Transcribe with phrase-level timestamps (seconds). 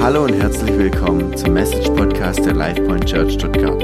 [0.00, 3.82] Hallo und herzlich willkommen zum Message Podcast der LifePoint Church Stuttgart.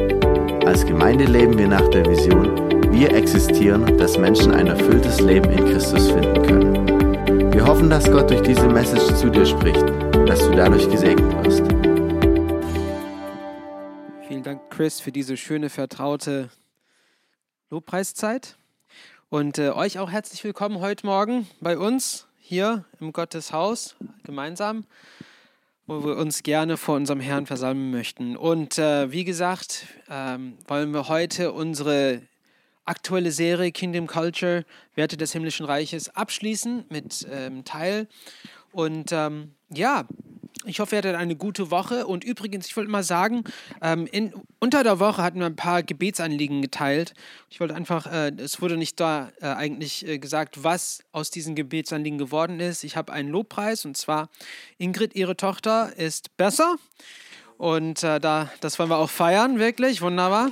[0.64, 5.64] Als Gemeinde leben wir nach der Vision, wir existieren, dass Menschen ein erfülltes Leben in
[5.64, 7.52] Christus finden können.
[7.52, 11.32] Wir hoffen, dass Gott durch diese Message zu dir spricht und dass du dadurch gesegnet
[11.44, 11.62] wirst.
[14.28, 16.50] Vielen Dank, Chris, für diese schöne, vertraute
[17.70, 18.56] Lobpreiszeit.
[19.28, 24.84] Und äh, euch auch herzlich willkommen heute Morgen bei uns hier im Gotteshaus gemeinsam,
[25.86, 28.36] wo wir uns gerne vor unserem Herrn versammeln möchten.
[28.36, 32.22] Und äh, wie gesagt, ähm, wollen wir heute unsere
[32.84, 34.64] aktuelle Serie Kingdom Culture,
[34.94, 38.08] Werte des himmlischen Reiches, abschließen mit ähm, Teil.
[38.72, 40.04] Und ähm, ja,
[40.64, 42.06] ich hoffe, ihr hattet eine gute Woche.
[42.06, 43.44] Und übrigens, ich wollte mal sagen,
[43.80, 47.14] ähm, in, unter der Woche hatten wir ein paar Gebetsanliegen geteilt.
[47.50, 51.54] Ich wollte einfach, äh, es wurde nicht da äh, eigentlich äh, gesagt, was aus diesen
[51.54, 52.84] Gebetsanliegen geworden ist.
[52.84, 54.28] Ich habe einen Lobpreis und zwar
[54.78, 56.76] Ingrid, ihre Tochter, ist besser.
[57.58, 60.50] Und äh, da, das wollen wir auch feiern, wirklich wunderbar.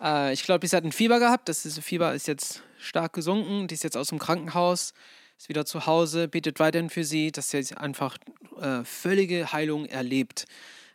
[0.00, 1.48] Äh, ich glaube, sie hat ein Fieber gehabt.
[1.48, 3.68] Das ist, Fieber ist jetzt stark gesunken.
[3.68, 4.92] Die ist jetzt aus dem Krankenhaus
[5.38, 8.18] ist wieder zu Hause, betet weiterhin für sie, dass sie einfach
[8.60, 10.46] äh, völlige Heilung erlebt.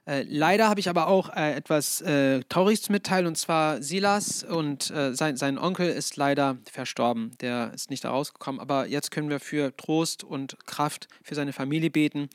[0.08, 4.44] Äh, leider habe ich aber auch äh, etwas äh, Trauriges zu mitteilen, und zwar Silas
[4.44, 7.38] und äh, sein, sein Onkel ist leider verstorben.
[7.40, 11.54] Der ist nicht da rausgekommen, aber jetzt können wir für Trost und Kraft für seine
[11.54, 12.30] Familie beten.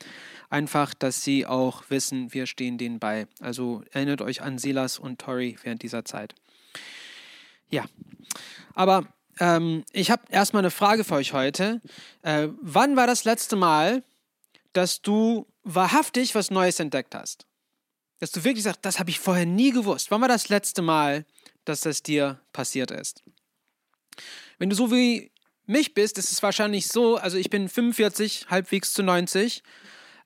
[0.49, 3.27] Einfach, dass sie auch wissen, wir stehen denen bei.
[3.41, 6.35] Also erinnert euch an Silas und Tori während dieser Zeit.
[7.69, 7.83] Ja,
[8.75, 9.05] aber
[9.39, 11.81] ähm, ich habe erstmal eine Frage für euch heute.
[12.21, 14.03] Äh, wann war das letzte Mal,
[14.73, 17.45] dass du wahrhaftig was Neues entdeckt hast?
[18.19, 20.11] Dass du wirklich sagst, das habe ich vorher nie gewusst.
[20.11, 21.25] Wann war das letzte Mal,
[21.65, 23.23] dass das dir passiert ist?
[24.57, 25.31] Wenn du so wie
[25.65, 29.61] mich bist, ist es wahrscheinlich so, also ich bin 45, halbwegs zu 90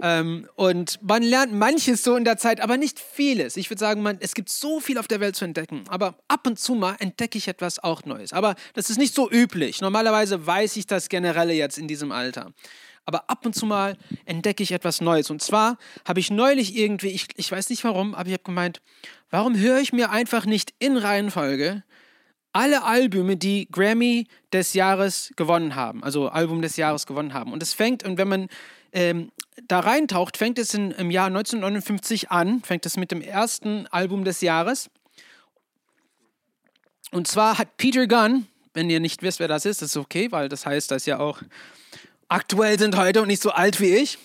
[0.02, 3.58] ähm, und man lernt manches so in der Zeit, aber nicht vieles.
[3.58, 5.84] Ich würde sagen, man, es gibt so viel auf der Welt zu entdecken.
[5.88, 8.34] Aber ab und zu mal entdecke ich etwas auch Neues.
[8.34, 9.82] Aber das ist nicht so üblich.
[9.82, 12.52] Normalerweise weiß ich das generelle jetzt in diesem Alter.
[13.06, 15.30] Aber ab und zu mal entdecke ich etwas Neues.
[15.30, 18.82] Und zwar habe ich neulich irgendwie, ich, ich weiß nicht warum, aber ich habe gemeint,
[19.30, 21.84] warum höre ich mir einfach nicht in Reihenfolge
[22.54, 27.54] alle Albume, die Grammy des Jahres gewonnen haben, also Album des Jahres gewonnen haben.
[27.54, 28.48] Und es fängt, und wenn man
[28.94, 29.32] ähm,
[29.68, 34.24] da reintaucht, fängt es in, im Jahr 1959 an, fängt es mit dem ersten Album
[34.24, 34.90] des Jahres.
[37.12, 40.50] Und zwar hat Peter Gunn, wenn ihr nicht wisst, wer das ist, ist okay, weil
[40.50, 41.42] das heißt, dass ja auch
[42.30, 44.18] aktuell sind heute und nicht so alt wie ich.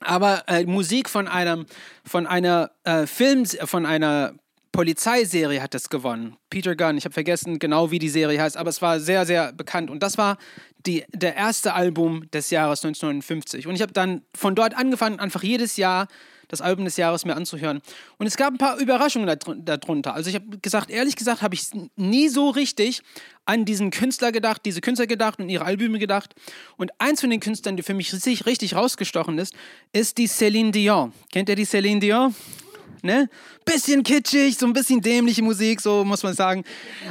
[0.00, 1.66] Aber äh, Musik von einem,
[2.04, 4.34] von einer äh, Film, von einer
[4.76, 6.36] Polizeiserie hat es gewonnen.
[6.50, 9.54] Peter Gunn, ich habe vergessen genau, wie die Serie heißt, aber es war sehr, sehr
[9.54, 9.88] bekannt.
[9.88, 10.36] Und das war
[10.84, 13.66] die, der erste Album des Jahres 1959.
[13.66, 16.08] Und ich habe dann von dort angefangen, einfach jedes Jahr
[16.48, 17.80] das Album des Jahres mir anzuhören.
[18.18, 19.34] Und es gab ein paar Überraschungen
[19.64, 20.12] darunter.
[20.12, 23.00] Also ich habe gesagt, ehrlich gesagt, habe ich nie so richtig
[23.46, 26.34] an diesen Künstler gedacht, diese Künstler gedacht und ihre Albume gedacht.
[26.76, 28.12] Und eins von den Künstlern, der für mich
[28.44, 29.54] richtig rausgestochen ist,
[29.94, 31.14] ist die Céline Dion.
[31.32, 32.34] Kennt ihr die Céline Dion?
[33.02, 33.28] Ne?
[33.64, 36.64] Bisschen kitschig, so ein bisschen dämliche Musik, so muss man sagen.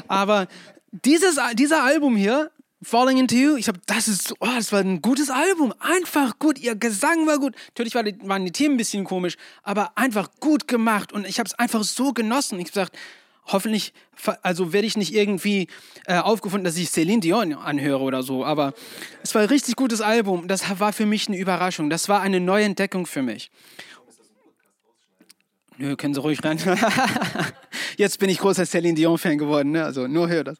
[0.07, 0.47] Aber
[0.91, 2.51] dieses, dieser Album hier
[2.85, 6.59] Falling Into You, ich habe, das ist, oh, das war ein gutes Album, einfach gut,
[6.59, 7.55] ihr Gesang war gut.
[7.69, 11.39] Natürlich war die, waren die Themen ein bisschen komisch, aber einfach gut gemacht und ich
[11.39, 12.59] habe es einfach so genossen.
[12.59, 12.97] Ich habe gesagt,
[13.47, 13.93] hoffentlich,
[14.43, 15.67] also werde ich nicht irgendwie
[16.05, 18.73] äh, aufgefunden, dass ich Celine Dion anhöre oder so, aber
[19.23, 20.47] es war ein richtig gutes Album.
[20.47, 23.49] Das war für mich eine Überraschung, das war eine neue Entdeckung für mich.
[25.77, 26.57] Nö, können Sie ruhig rein.
[27.97, 29.83] Jetzt bin ich großer Celine Dion-Fan geworden, ne?
[29.83, 30.57] also nur hör das.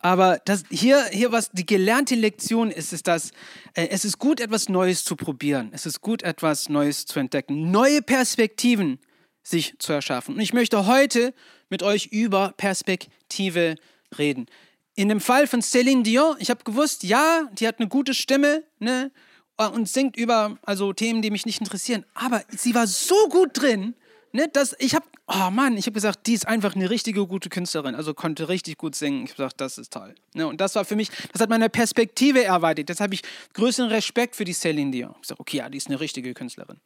[0.00, 3.30] Aber das, hier, hier, was die gelernte Lektion ist, ist, dass
[3.74, 5.70] äh, es ist gut, etwas Neues zu probieren.
[5.72, 7.70] Es ist gut, etwas Neues zu entdecken.
[7.70, 8.98] Neue Perspektiven
[9.44, 10.34] sich zu erschaffen.
[10.34, 11.34] Und ich möchte heute
[11.68, 13.76] mit euch über Perspektive
[14.16, 14.46] reden.
[14.94, 18.64] In dem Fall von Celine Dion, ich habe gewusst, ja, die hat eine gute Stimme,
[18.78, 19.12] ne?
[19.56, 22.04] Und singt über also Themen, die mich nicht interessieren.
[22.14, 23.96] Aber sie war so gut drin,
[24.38, 27.48] ne, das, ich habe, oh Mann, ich habe gesagt, die ist einfach eine richtige gute
[27.48, 29.24] Künstlerin, also konnte richtig gut singen.
[29.24, 30.14] Ich habe gesagt, das ist toll.
[30.34, 32.88] Ne, und das war für mich, das hat meine Perspektive erweitert.
[32.88, 33.22] Jetzt habe ich
[33.54, 35.14] größeren Respekt für die Celine Dion.
[35.20, 36.78] Ich sage, okay, ja, die ist eine richtige Künstlerin.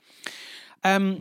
[0.82, 1.20] Ähm,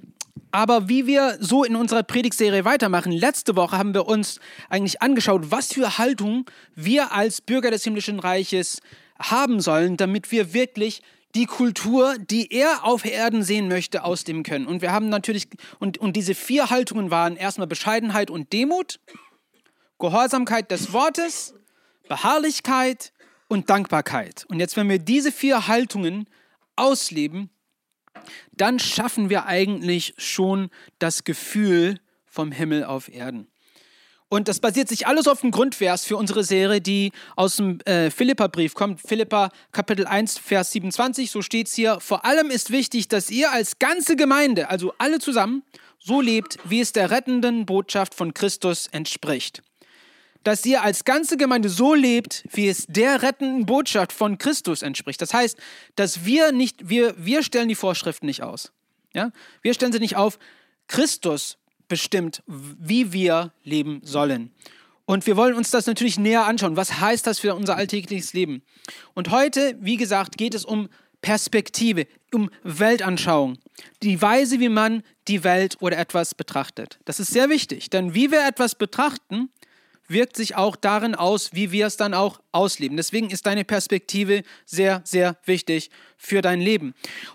[0.52, 4.40] aber wie wir so in unserer Predigtserie weitermachen, letzte Woche haben wir uns
[4.70, 8.80] eigentlich angeschaut, was für Haltung wir als Bürger des himmlischen Reiches
[9.20, 11.02] haben sollen, damit wir wirklich
[11.36, 14.68] die Kultur, die er auf Erden sehen möchte, ausnehmen können.
[14.68, 15.48] Und wir haben natürlich,
[15.80, 19.00] und, und diese vier Haltungen waren erstmal Bescheidenheit und Demut,
[20.00, 21.54] Gehorsamkeit des Wortes,
[22.08, 23.14] Beharrlichkeit
[23.48, 24.46] und Dankbarkeit.
[24.50, 26.28] Und jetzt, wenn wir diese vier Haltungen
[26.76, 27.50] ausleben,
[28.52, 30.70] dann schaffen wir eigentlich schon
[31.00, 33.51] das Gefühl vom Himmel auf Erden.
[34.32, 38.10] Und das basiert sich alles auf dem Grundvers für unsere Serie, die aus dem äh,
[38.10, 39.02] Philippa-Brief kommt.
[39.02, 42.00] Philippa Kapitel 1, Vers 27, so steht es hier.
[42.00, 45.64] Vor allem ist wichtig, dass ihr als ganze Gemeinde, also alle zusammen,
[46.00, 49.64] so lebt, wie es der rettenden Botschaft von Christus entspricht.
[50.46, 55.22] Dass ihr als ganze Gemeinde so lebt, wie es der rettenden Botschaft von Christus entspricht.
[55.22, 55.58] Das heißt,
[55.98, 58.72] dass wir nicht, wir, wir stellen die Vorschriften nicht aus.
[59.14, 59.32] Ja?
[59.62, 60.40] Wir stellen sie nicht auf.
[60.88, 61.58] Christus
[61.92, 64.50] bestimmt, wie wir leben sollen.
[65.06, 66.78] Und wir wollen uns das natürlich näher anschauen.
[66.78, 68.62] Was heißt das für unser alltägliches Leben?
[69.14, 70.88] Und heute, wie gesagt, geht es um
[71.22, 73.58] Perspektive, um Weltanschauung.
[74.04, 76.98] Die Weise, wie man die Welt oder etwas betrachtet.
[77.04, 79.50] Das ist sehr wichtig, denn wie wir etwas betrachten,
[80.12, 82.98] wirkt sich auch darin aus, wie wir es dann auch ausleben.
[82.98, 86.94] Deswegen ist deine Perspektive sehr, sehr wichtig für dein Leben.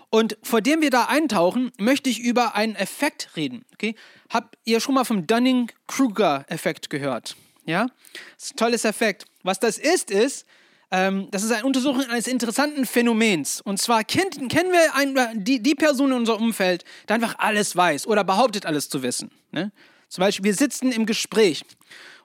[0.09, 3.65] Und vor dem wir da eintauchen, möchte ich über einen Effekt reden.
[3.73, 3.95] Okay?
[4.29, 7.35] Habt ihr schon mal vom Dunning-Kruger-Effekt gehört?
[7.65, 7.87] Ja,
[8.35, 9.25] das ist ein tolles Effekt.
[9.43, 10.45] Was das ist, ist,
[10.89, 13.59] ähm, das ist eine Untersuchung eines interessanten Phänomens.
[13.61, 17.75] Und zwar kennt, kennen wir ein, die, die Person in unserem Umfeld, die einfach alles
[17.75, 19.31] weiß oder behauptet alles zu wissen.
[19.51, 19.71] Ne?
[20.07, 21.63] Zum Beispiel, wir sitzen im Gespräch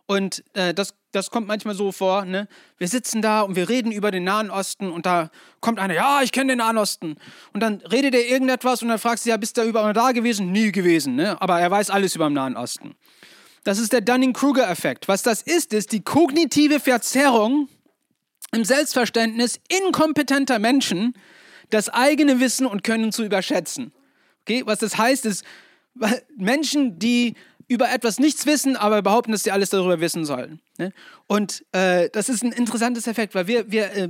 [0.06, 2.48] und äh, das, das kommt manchmal so vor, ne?
[2.78, 6.22] Wir sitzen da und wir reden über den Nahen Osten und da kommt einer, ja,
[6.22, 7.16] ich kenne den Nahen Osten.
[7.52, 10.52] Und dann redet er irgendetwas und dann fragst du, ja, bist du überall da gewesen?
[10.52, 11.40] Nie gewesen, ne?
[11.40, 12.94] Aber er weiß alles über den Nahen Osten.
[13.64, 15.06] Das ist der Dunning-Kruger-Effekt.
[15.06, 17.68] Was das ist, ist die kognitive Verzerrung
[18.52, 21.14] im Selbstverständnis inkompetenter Menschen,
[21.70, 23.92] das eigene Wissen und Können zu überschätzen.
[24.42, 24.62] Okay?
[24.66, 25.44] Was das heißt, ist,
[26.36, 27.34] Menschen, die
[27.68, 30.60] über etwas nichts wissen, aber behaupten, dass sie alles darüber wissen sollen.
[30.78, 30.92] Ne?
[31.26, 34.08] Und äh, das ist ein interessantes Effekt, weil wir, wir äh,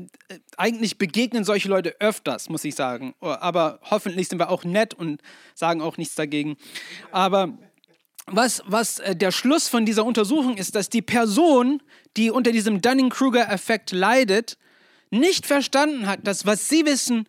[0.56, 3.14] eigentlich begegnen solche Leute öfters, muss ich sagen.
[3.20, 5.22] Aber hoffentlich sind wir auch nett und
[5.54, 6.56] sagen auch nichts dagegen.
[7.12, 7.56] Aber
[8.26, 11.82] was, was äh, der Schluss von dieser Untersuchung ist, dass die Person,
[12.16, 14.58] die unter diesem Dunning-Kruger-Effekt leidet,
[15.10, 17.28] nicht verstanden hat, dass was sie wissen,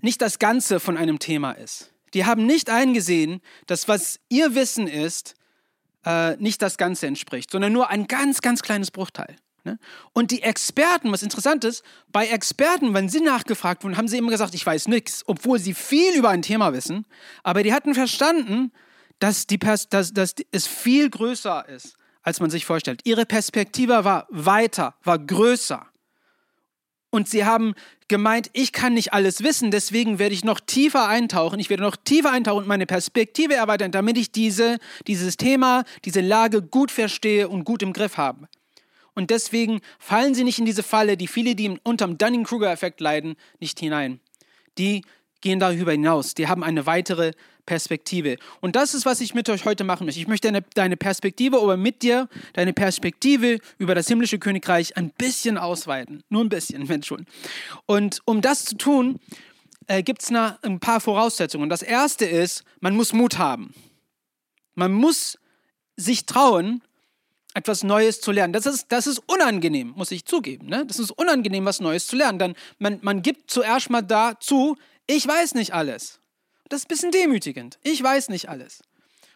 [0.00, 1.92] nicht das Ganze von einem Thema ist.
[2.14, 5.34] Die haben nicht eingesehen, dass was ihr Wissen ist,
[6.04, 9.36] äh, nicht das Ganze entspricht, sondern nur ein ganz, ganz kleines Bruchteil.
[9.64, 9.78] Ne?
[10.12, 14.30] Und die Experten, was interessant ist, bei Experten, wenn sie nachgefragt wurden, haben sie immer
[14.30, 17.04] gesagt, ich weiß nichts, obwohl sie viel über ein Thema wissen,
[17.42, 18.72] aber die hatten verstanden,
[19.18, 23.00] dass, die Pers dass, dass es viel größer ist, als man sich vorstellt.
[23.04, 25.86] Ihre Perspektive war weiter, war größer.
[27.10, 27.74] Und sie haben
[28.08, 31.60] gemeint, ich kann nicht alles wissen, deswegen werde ich noch tiefer eintauchen.
[31.60, 36.20] Ich werde noch tiefer eintauchen und meine Perspektive erweitern, damit ich diese, dieses Thema, diese
[36.20, 38.48] Lage gut verstehe und gut im Griff habe.
[39.14, 43.36] Und deswegen fallen sie nicht in diese Falle, die viele, die unter dem Dunning-Kruger-Effekt leiden,
[43.58, 44.20] nicht hinein.
[44.78, 45.02] Die
[45.40, 46.34] gehen darüber hinaus.
[46.34, 47.32] Die haben eine weitere
[47.66, 48.38] Perspektive.
[48.60, 50.20] Und das ist, was ich mit euch heute machen möchte.
[50.20, 55.10] Ich möchte deine, deine Perspektive, aber mit dir deine Perspektive über das himmlische Königreich ein
[55.10, 56.22] bisschen ausweiten.
[56.30, 57.26] Nur ein bisschen, wenn schon.
[57.86, 59.20] Und um das zu tun,
[59.86, 61.68] äh, gibt es ein paar Voraussetzungen.
[61.68, 63.74] Das erste ist, man muss Mut haben.
[64.74, 65.38] Man muss
[65.96, 66.82] sich trauen,
[67.54, 68.52] etwas Neues zu lernen.
[68.52, 70.68] Das ist, das ist unangenehm, muss ich zugeben.
[70.68, 70.86] Ne?
[70.86, 72.38] Das ist unangenehm, was Neues zu lernen.
[72.38, 74.76] Dann man, man gibt zuerst mal dazu,
[75.08, 76.20] ich weiß nicht alles.
[76.68, 77.78] Das ist ein bisschen demütigend.
[77.82, 78.82] Ich weiß nicht alles.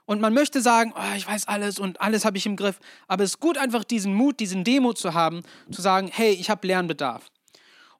[0.04, 2.78] Und man möchte sagen, oh, ich weiß alles und alles habe ich im Griff.
[3.08, 6.50] Aber es ist gut, einfach diesen Mut, diesen Demo zu haben, zu sagen, hey, ich
[6.50, 7.30] habe Lernbedarf.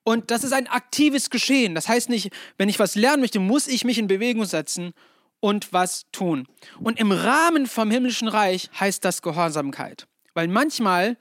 [0.05, 1.75] Und das ist ein aktives Geschehen.
[1.75, 4.93] Das heißt nicht, wenn ich was lernen möchte, muss ich mich in Bewegung setzen
[5.41, 6.47] und was tun.
[6.81, 10.07] Und im Rahmen vom himmlischen Reich heißt das Gehorsamkeit.
[10.35, 11.17] Weil manchmal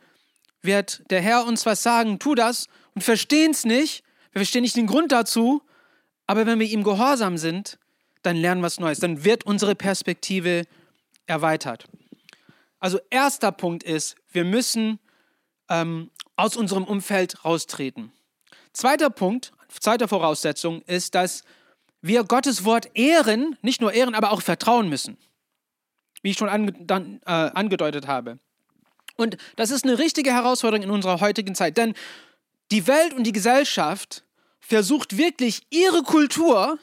[0.61, 4.03] wird der Herr uns was sagen, tu das und verstehen es nicht.
[4.31, 5.61] Wir verstehen nicht den Grund dazu.
[6.31, 7.77] Aber wenn wir ihm gehorsam sind,
[8.21, 9.01] dann lernen wir was Neues.
[9.01, 10.63] Dann wird unsere Perspektive
[11.25, 11.89] erweitert.
[12.79, 14.99] Also erster Punkt ist, wir müssen
[15.67, 18.13] ähm, aus unserem Umfeld raustreten.
[18.71, 21.43] Zweiter Punkt, zweite Voraussetzung ist, dass
[22.01, 25.17] wir Gottes Wort ehren, nicht nur ehren, aber auch vertrauen müssen.
[26.21, 28.39] Wie ich schon ange dann, äh, angedeutet habe.
[29.17, 31.93] Und das ist eine richtige Herausforderung in unserer heutigen Zeit, denn
[32.71, 34.23] die Welt und die Gesellschaft
[34.71, 36.79] versucht wirklich ihre Kultur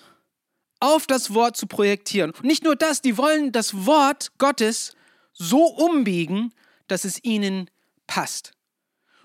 [0.78, 2.32] auf das Wort zu projektieren.
[2.32, 4.94] Und nicht nur das, die wollen das Wort Gottes
[5.32, 6.52] so umbiegen,
[6.86, 7.70] dass es ihnen
[8.06, 8.52] passt.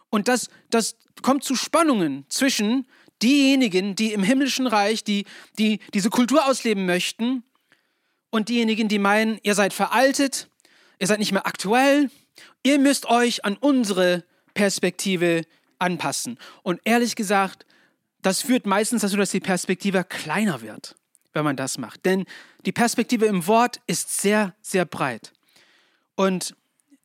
[0.09, 2.87] Und das, das kommt zu Spannungen zwischen
[3.21, 5.25] diejenigen, die im himmlischen Reich, die,
[5.59, 7.43] die diese Kultur ausleben möchten,
[8.29, 10.47] und diejenigen, die meinen, ihr seid veraltet,
[10.99, 12.09] ihr seid nicht mehr aktuell,
[12.63, 15.41] ihr müsst euch an unsere Perspektive
[15.79, 16.39] anpassen.
[16.63, 17.65] Und ehrlich gesagt,
[18.23, 20.95] das führt meistens dazu, dass die Perspektive kleiner wird.
[21.35, 22.05] wenn man das macht.
[22.05, 22.25] Denn
[22.65, 25.33] die Perspektive im Wort ist sehr, sehr breit.
[26.15, 26.55] Und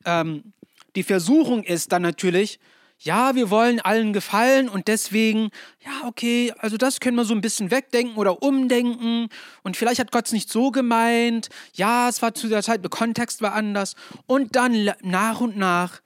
[0.05, 0.53] ähm,
[0.95, 2.59] die Versuchung ist dann natürlich,
[2.99, 5.49] ja, wir wollen allen gefallen und deswegen,
[5.83, 9.29] ja, okay, also das können wir so ein bisschen wegdenken oder umdenken
[9.63, 12.89] und vielleicht hat Gott es nicht so gemeint, ja, es war zu der Zeit, der
[12.89, 13.95] Kontext war anders
[14.25, 16.01] und dann nach und nach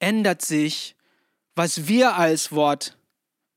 [0.00, 0.96] ändert sich,
[1.54, 2.98] was wir als Wort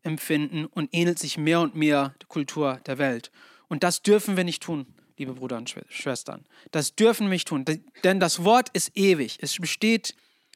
[0.03, 3.31] empfinden und ähnelt sich mehr und mehr der Kultur der Welt.
[3.67, 4.85] Und das dürfen wir nicht tun,
[5.17, 6.45] liebe Brüder und Schwestern.
[6.71, 7.65] Das dürfen wir nicht tun,
[8.03, 9.37] denn das Wort ist ewig.
[9.41, 10.15] Es besteht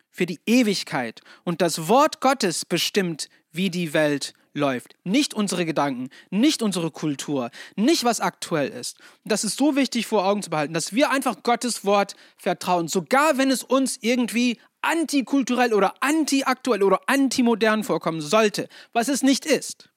[0.10, 1.22] für die Ewigkeit.
[1.44, 4.96] Und das Wort Gottes bestimmt, wie die Welt läuft.
[5.04, 8.98] Nicht unsere Gedanken, nicht unsere Kultur, nicht was aktuell ist.
[9.24, 13.38] Das ist so wichtig vor Augen zu behalten, dass wir einfach Gottes Wort vertrauen, sogar
[13.38, 19.90] wenn es uns irgendwie antikulturell oder antiaktuell oder antimodern vorkommen sollte, was es nicht ist.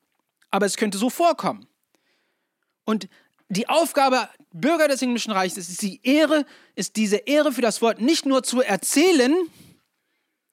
[0.50, 1.66] Aber es könnte so vorkommen.
[2.84, 3.08] Und
[3.48, 6.46] die Aufgabe Bürger des Englischen Reichs ist, ist die Ehre,
[6.76, 9.34] ist diese Ehre für das Wort nicht nur zu erzählen,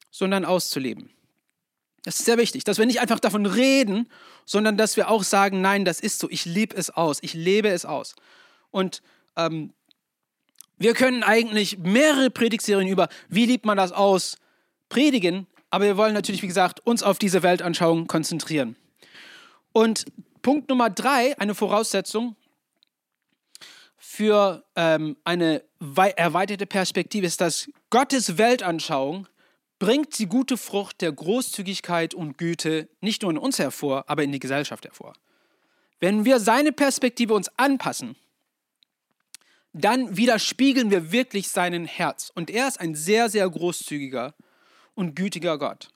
[0.09, 1.11] sondern auszuleben.
[2.03, 4.09] Das ist sehr wichtig, dass wir nicht einfach davon reden,
[4.45, 7.69] sondern dass wir auch sagen, nein, das ist so, ich liebe es aus, ich lebe
[7.69, 8.15] es aus.
[8.71, 9.01] Und
[9.35, 9.73] ähm,
[10.77, 14.37] wir können eigentlich mehrere Predigtserien über, wie liebt man das aus,
[14.89, 18.75] predigen, aber wir wollen natürlich, wie gesagt, uns auf diese Weltanschauung konzentrieren.
[19.73, 20.05] Und
[20.41, 22.35] Punkt Nummer drei, eine Voraussetzung
[23.97, 25.63] für ähm, eine
[26.15, 29.27] erweiterte Perspektive ist, dass Gottes Weltanschauung
[29.81, 34.31] bringt die gute Frucht der Großzügigkeit und Güte nicht nur in uns hervor, aber in
[34.31, 35.13] die Gesellschaft hervor.
[35.99, 38.15] Wenn wir seine Perspektive uns anpassen,
[39.73, 42.31] dann widerspiegeln wir wirklich seinen Herz.
[42.35, 44.35] Und er ist ein sehr, sehr großzügiger
[44.93, 45.89] und gütiger Gott.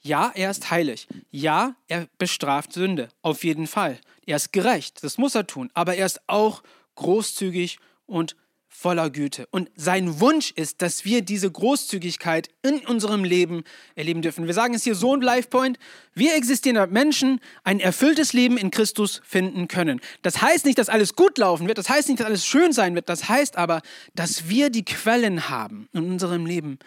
[0.00, 1.08] Ja, er ist heilig.
[1.30, 3.10] Ja, er bestraft Sünde.
[3.20, 4.00] Auf jeden Fall.
[4.24, 5.04] Er ist gerecht.
[5.04, 5.70] Das muss er tun.
[5.74, 6.62] Aber er ist auch
[6.94, 8.34] großzügig und
[8.78, 9.48] voller Güte.
[9.50, 13.64] Und sein Wunsch ist, dass wir diese Großzügigkeit in unserem Leben
[13.94, 14.46] erleben dürfen.
[14.46, 15.78] Wir sagen es hier so in LifePoint,
[16.14, 20.00] wir existierende Menschen ein erfülltes Leben in Christus finden können.
[20.20, 22.94] Das heißt nicht, dass alles gut laufen wird, das heißt nicht, dass alles schön sein
[22.94, 23.80] wird, das heißt aber,
[24.14, 26.78] dass wir die Quellen haben in unserem Leben,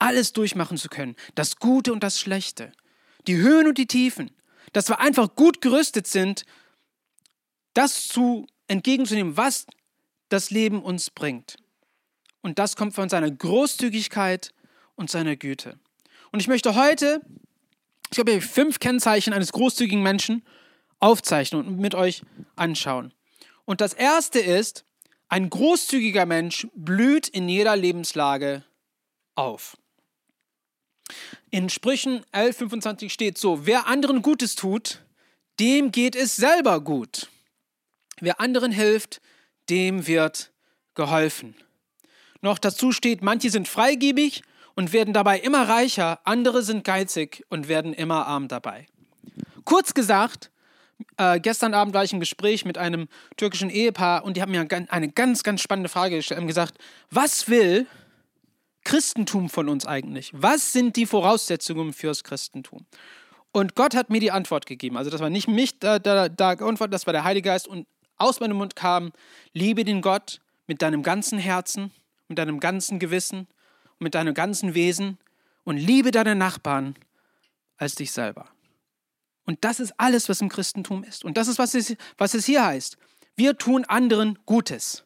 [0.00, 2.72] alles durchmachen zu können, das Gute und das Schlechte,
[3.28, 4.32] die Höhen und die Tiefen,
[4.72, 6.44] dass wir einfach gut gerüstet sind,
[7.72, 9.66] das zu entgegenzunehmen, was
[10.28, 11.56] das Leben uns bringt.
[12.42, 14.52] Und das kommt von seiner Großzügigkeit
[14.94, 15.78] und seiner Güte.
[16.32, 17.20] Und ich möchte heute,
[18.10, 20.44] ich glaube, fünf Kennzeichen eines großzügigen Menschen
[21.00, 22.22] aufzeichnen und mit euch
[22.54, 23.12] anschauen.
[23.64, 24.84] Und das erste ist,
[25.28, 28.64] ein großzügiger Mensch blüht in jeder Lebenslage
[29.34, 29.76] auf.
[31.50, 35.04] In Sprüchen 11.25 steht so, wer anderen Gutes tut,
[35.58, 37.28] dem geht es selber gut.
[38.20, 39.20] Wer anderen hilft,
[39.68, 40.52] dem wird
[40.94, 41.54] geholfen.
[42.40, 44.42] Noch dazu steht, manche sind freigebig
[44.74, 48.86] und werden dabei immer reicher, andere sind geizig und werden immer arm dabei.
[49.64, 50.50] Kurz gesagt,
[51.16, 54.66] äh, gestern Abend war ich im Gespräch mit einem türkischen Ehepaar und die haben mir
[54.88, 56.78] eine ganz, ganz spannende Frage gestellt und gesagt,
[57.10, 57.86] was will
[58.84, 60.30] Christentum von uns eigentlich?
[60.34, 62.86] Was sind die Voraussetzungen fürs Christentum?
[63.52, 64.96] Und Gott hat mir die Antwort gegeben.
[64.96, 67.86] Also das war nicht mich da, da, da geantwortet, das war der Heilige Geist und
[68.16, 69.12] aus meinem Mund kam,
[69.52, 71.92] liebe den Gott mit deinem ganzen Herzen,
[72.28, 73.40] mit deinem ganzen Gewissen
[73.98, 75.18] und mit deinem ganzen Wesen
[75.64, 76.96] und liebe deine Nachbarn
[77.76, 78.48] als dich selber.
[79.44, 81.24] Und das ist alles, was im Christentum ist.
[81.24, 82.98] Und das ist, was es, was es hier heißt.
[83.36, 85.04] Wir tun anderen Gutes,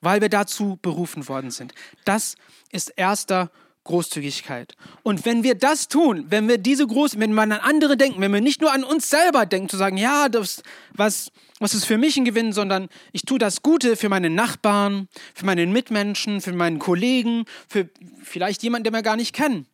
[0.00, 1.72] weil wir dazu berufen worden sind.
[2.04, 2.36] Das
[2.72, 3.50] ist erster
[3.86, 4.74] Großzügigkeit.
[5.02, 8.32] Und wenn wir das tun, wenn wir diese groß, wenn wir an andere denken, wenn
[8.32, 10.62] wir nicht nur an uns selber denken, zu sagen, ja, das,
[10.92, 15.08] was, was ist für mich ein Gewinn, sondern ich tue das Gute für meine Nachbarn,
[15.34, 17.88] für meine Mitmenschen, für meinen Kollegen, für
[18.22, 19.66] vielleicht jemanden, den wir gar nicht kennen.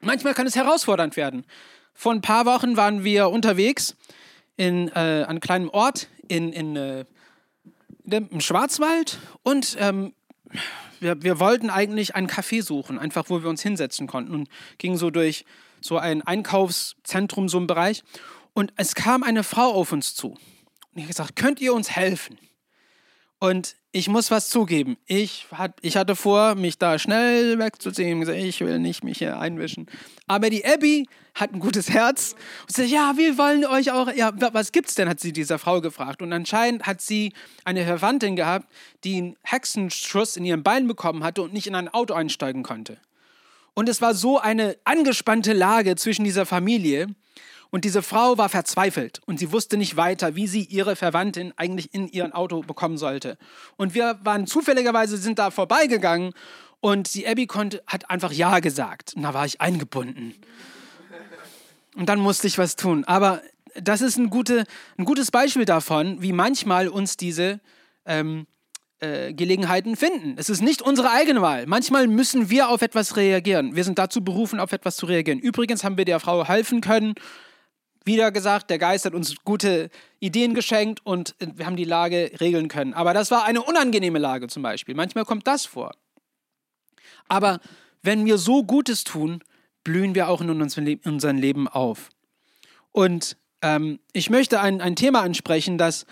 [0.00, 1.44] Manchmal kann es herausfordernd werden.
[1.94, 3.96] Vor ein paar Wochen waren wir unterwegs
[4.56, 7.04] in äh, einem kleinen Ort in, in, äh,
[8.06, 10.12] im Schwarzwald und ähm,
[11.04, 14.96] wir, wir wollten eigentlich ein Café suchen, einfach wo wir uns hinsetzen konnten und gingen
[14.96, 15.44] so durch
[15.80, 18.02] so ein Einkaufszentrum, so ein Bereich.
[18.54, 20.30] Und es kam eine Frau auf uns zu.
[20.30, 20.38] Und
[20.94, 22.38] ich habe gesagt, könnt ihr uns helfen?
[23.38, 24.96] Und ich muss was zugeben.
[25.06, 28.28] Ich, hat, ich hatte vor, mich da schnell wegzuziehen.
[28.28, 29.86] Ich will nicht mich hier einwischen.
[30.26, 32.34] Aber die Abby hat ein gutes Herz.
[32.62, 34.12] Und sagt, ja, wir wollen euch auch.
[34.14, 35.08] Ja, was gibt's denn?
[35.08, 36.22] hat sie dieser Frau gefragt.
[36.22, 37.32] Und anscheinend hat sie
[37.64, 38.68] eine Verwandtin gehabt,
[39.02, 42.98] die einen Hexenschuss in ihrem Bein bekommen hatte und nicht in ein Auto einsteigen konnte.
[43.74, 47.08] Und es war so eine angespannte Lage zwischen dieser Familie.
[47.70, 51.92] Und diese Frau war verzweifelt und sie wusste nicht weiter, wie sie ihre Verwandtin eigentlich
[51.92, 53.36] in ihr Auto bekommen sollte.
[53.76, 56.34] Und wir waren zufälligerweise, sind da vorbeigegangen
[56.78, 59.14] und die Abby konnte, hat einfach Ja gesagt.
[59.16, 60.34] Und da war ich eingebunden.
[61.94, 63.04] Und dann musste ich was tun.
[63.04, 63.42] Aber
[63.80, 64.64] das ist ein, gute,
[64.98, 67.60] ein gutes Beispiel davon, wie manchmal uns diese
[68.04, 68.46] ähm,
[69.00, 70.34] äh, Gelegenheiten finden.
[70.36, 71.66] Es ist nicht unsere eigene Wahl.
[71.66, 73.76] Manchmal müssen wir auf etwas reagieren.
[73.76, 75.38] Wir sind dazu berufen, auf etwas zu reagieren.
[75.38, 77.14] Übrigens haben wir der Frau helfen können
[78.04, 82.68] wieder gesagt, der Geist hat uns gute Ideen geschenkt und wir haben die Lage regeln
[82.68, 82.94] können.
[82.94, 84.94] Aber das war eine unangenehme Lage zum Beispiel.
[84.94, 85.94] Manchmal kommt das vor.
[87.28, 87.60] Aber
[88.02, 89.42] wenn wir so Gutes tun,
[89.84, 92.08] blühen wir auch in unserem Leben auf.
[92.90, 96.06] Und ähm, ich möchte ein, ein Thema ansprechen, das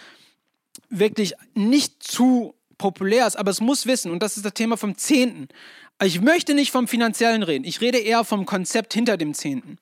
[0.89, 4.97] wirklich nicht zu populär ist, aber es muss wissen, und das ist das Thema vom
[4.97, 5.49] Zehnten.
[6.03, 9.79] Ich möchte nicht vom Finanziellen reden, ich rede eher vom Konzept hinter dem Zehnten.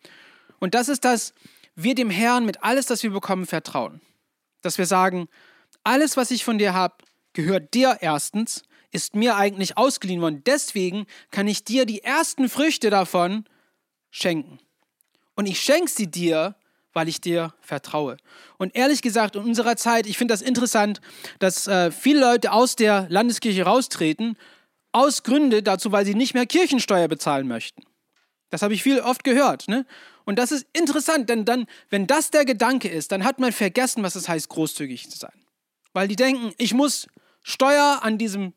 [0.58, 1.32] Und das ist das,
[1.74, 4.00] wir dem Herrn mit alles, das wir bekommen, vertrauen.
[4.62, 5.28] Dass wir sagen,
[5.84, 6.94] alles, was ich von dir habe,
[7.32, 10.42] gehört dir erstens, ist mir eigentlich ausgeliehen worden.
[10.44, 13.44] Deswegen kann ich dir die ersten Früchte davon
[14.10, 14.58] schenken.
[15.34, 16.54] Und ich schenke sie dir,
[16.92, 18.16] weil ich dir vertraue.
[18.58, 21.00] Und ehrlich gesagt, in unserer Zeit, ich finde das interessant,
[21.38, 24.36] dass äh, viele Leute aus der Landeskirche raustreten,
[24.92, 27.84] aus Gründe dazu, weil sie nicht mehr Kirchensteuer bezahlen möchten.
[28.50, 29.68] Das habe ich viel oft gehört.
[29.68, 29.86] Ne?
[30.24, 34.02] Und das ist interessant, denn dann, wenn das der Gedanke ist, dann hat man vergessen,
[34.02, 35.32] was es heißt, großzügig zu sein.
[35.92, 37.06] Weil die denken, ich muss
[37.42, 38.52] Steuer an diesem,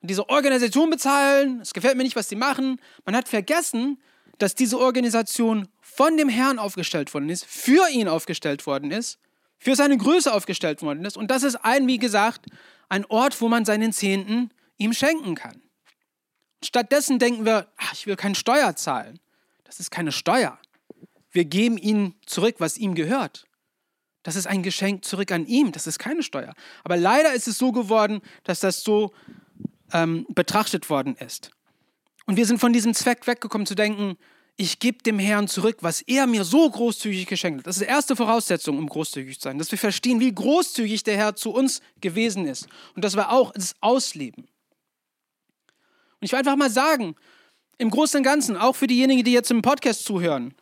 [0.00, 2.80] an diese Organisation bezahlen, es gefällt mir nicht, was sie machen.
[3.04, 3.98] Man hat vergessen,
[4.38, 9.18] dass diese Organisation von dem Herrn aufgestellt worden ist, für ihn aufgestellt worden ist,
[9.58, 11.16] für seine Größe aufgestellt worden ist.
[11.16, 12.46] Und das ist ein, wie gesagt,
[12.88, 15.62] ein Ort, wo man seinen Zehnten ihm schenken kann.
[16.62, 19.20] Stattdessen denken wir, ach, ich will keine Steuer zahlen.
[19.64, 20.58] Das ist keine Steuer.
[21.30, 23.46] Wir geben ihm zurück, was ihm gehört.
[24.22, 25.72] Das ist ein Geschenk zurück an ihm.
[25.72, 26.54] Das ist keine Steuer.
[26.82, 29.12] Aber leider ist es so geworden, dass das so
[29.92, 31.50] ähm, betrachtet worden ist.
[32.26, 34.16] Und wir sind von diesem Zweck weggekommen zu denken,
[34.56, 37.66] ich gebe dem Herrn zurück, was er mir so großzügig geschenkt hat.
[37.66, 41.16] Das ist die erste Voraussetzung, um großzügig zu sein, dass wir verstehen, wie großzügig der
[41.16, 44.44] Herr zu uns gewesen ist und dass wir auch es ausleben.
[44.44, 47.16] Und ich will einfach mal sagen,
[47.78, 50.54] im Großen und Ganzen, auch für diejenigen, die jetzt im Podcast zuhören,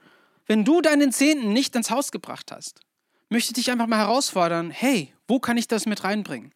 [0.47, 2.81] wenn du deinen Zehnten nicht ins Haus gebracht hast,
[3.29, 6.53] möchte ich dich einfach mal herausfordern, hey, wo kann ich das mit reinbringen?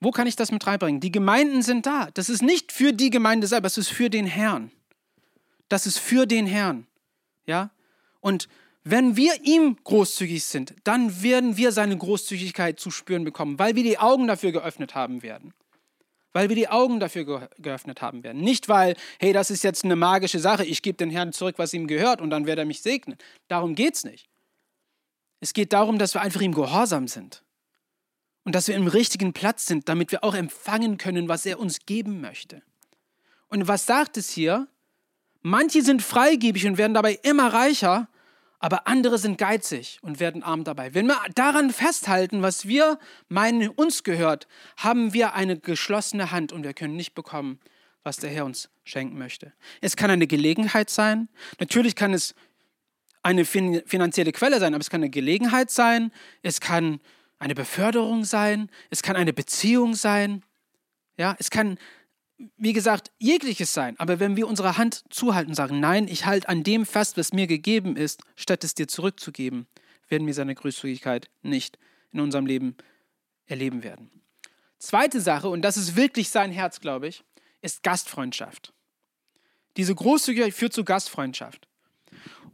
[0.00, 1.00] Wo kann ich das mit reinbringen?
[1.00, 2.08] Die Gemeinden sind da.
[2.14, 4.70] Das ist nicht für die Gemeinde selber, das ist für den Herrn.
[5.68, 6.86] Das ist für den Herrn.
[7.46, 7.70] Ja?
[8.20, 8.48] Und
[8.82, 13.82] wenn wir ihm großzügig sind, dann werden wir seine Großzügigkeit zu spüren bekommen, weil wir
[13.82, 15.54] die Augen dafür geöffnet haben werden
[16.36, 18.42] weil wir die Augen dafür ge geöffnet haben werden.
[18.42, 21.72] Nicht, weil, hey, das ist jetzt eine magische Sache, ich gebe den Herrn zurück, was
[21.72, 23.16] ihm gehört und dann wird er mich segnen.
[23.46, 24.26] Darum geht es nicht.
[25.38, 27.43] Es geht darum, dass wir einfach ihm gehorsam sind
[28.44, 31.86] und dass wir im richtigen Platz sind, damit wir auch empfangen können, was er uns
[31.86, 32.62] geben möchte.
[33.48, 34.68] Und was sagt es hier?
[35.42, 38.08] Manche sind freigebig und werden dabei immer reicher,
[38.58, 40.94] aber andere sind geizig und werden arm dabei.
[40.94, 46.62] Wenn wir daran festhalten, was wir meinen, uns gehört, haben wir eine geschlossene Hand und
[46.62, 47.60] wir können nicht bekommen,
[48.02, 49.52] was der Herr uns schenken möchte.
[49.80, 51.28] Es kann eine Gelegenheit sein.
[51.58, 52.34] Natürlich kann es
[53.22, 56.10] eine finanzielle Quelle sein, aber es kann eine Gelegenheit sein.
[56.42, 57.00] Es kann
[57.44, 58.70] eine Beförderung sein.
[58.90, 60.42] Es kann eine Beziehung sein.
[61.16, 61.78] Ja, es kann
[62.56, 63.98] wie gesagt, jegliches sein.
[63.98, 67.32] Aber wenn wir unsere Hand zuhalten und sagen, nein, ich halte an dem fest, was
[67.32, 69.66] mir gegeben ist, statt es dir zurückzugeben,
[70.08, 71.78] werden wir seine Großzügigkeit nicht
[72.12, 72.76] in unserem Leben
[73.46, 74.10] erleben werden.
[74.78, 77.24] Zweite Sache, und das ist wirklich sein Herz, glaube ich,
[77.62, 78.72] ist Gastfreundschaft.
[79.76, 81.68] Diese Großzügigkeit führt zu Gastfreundschaft.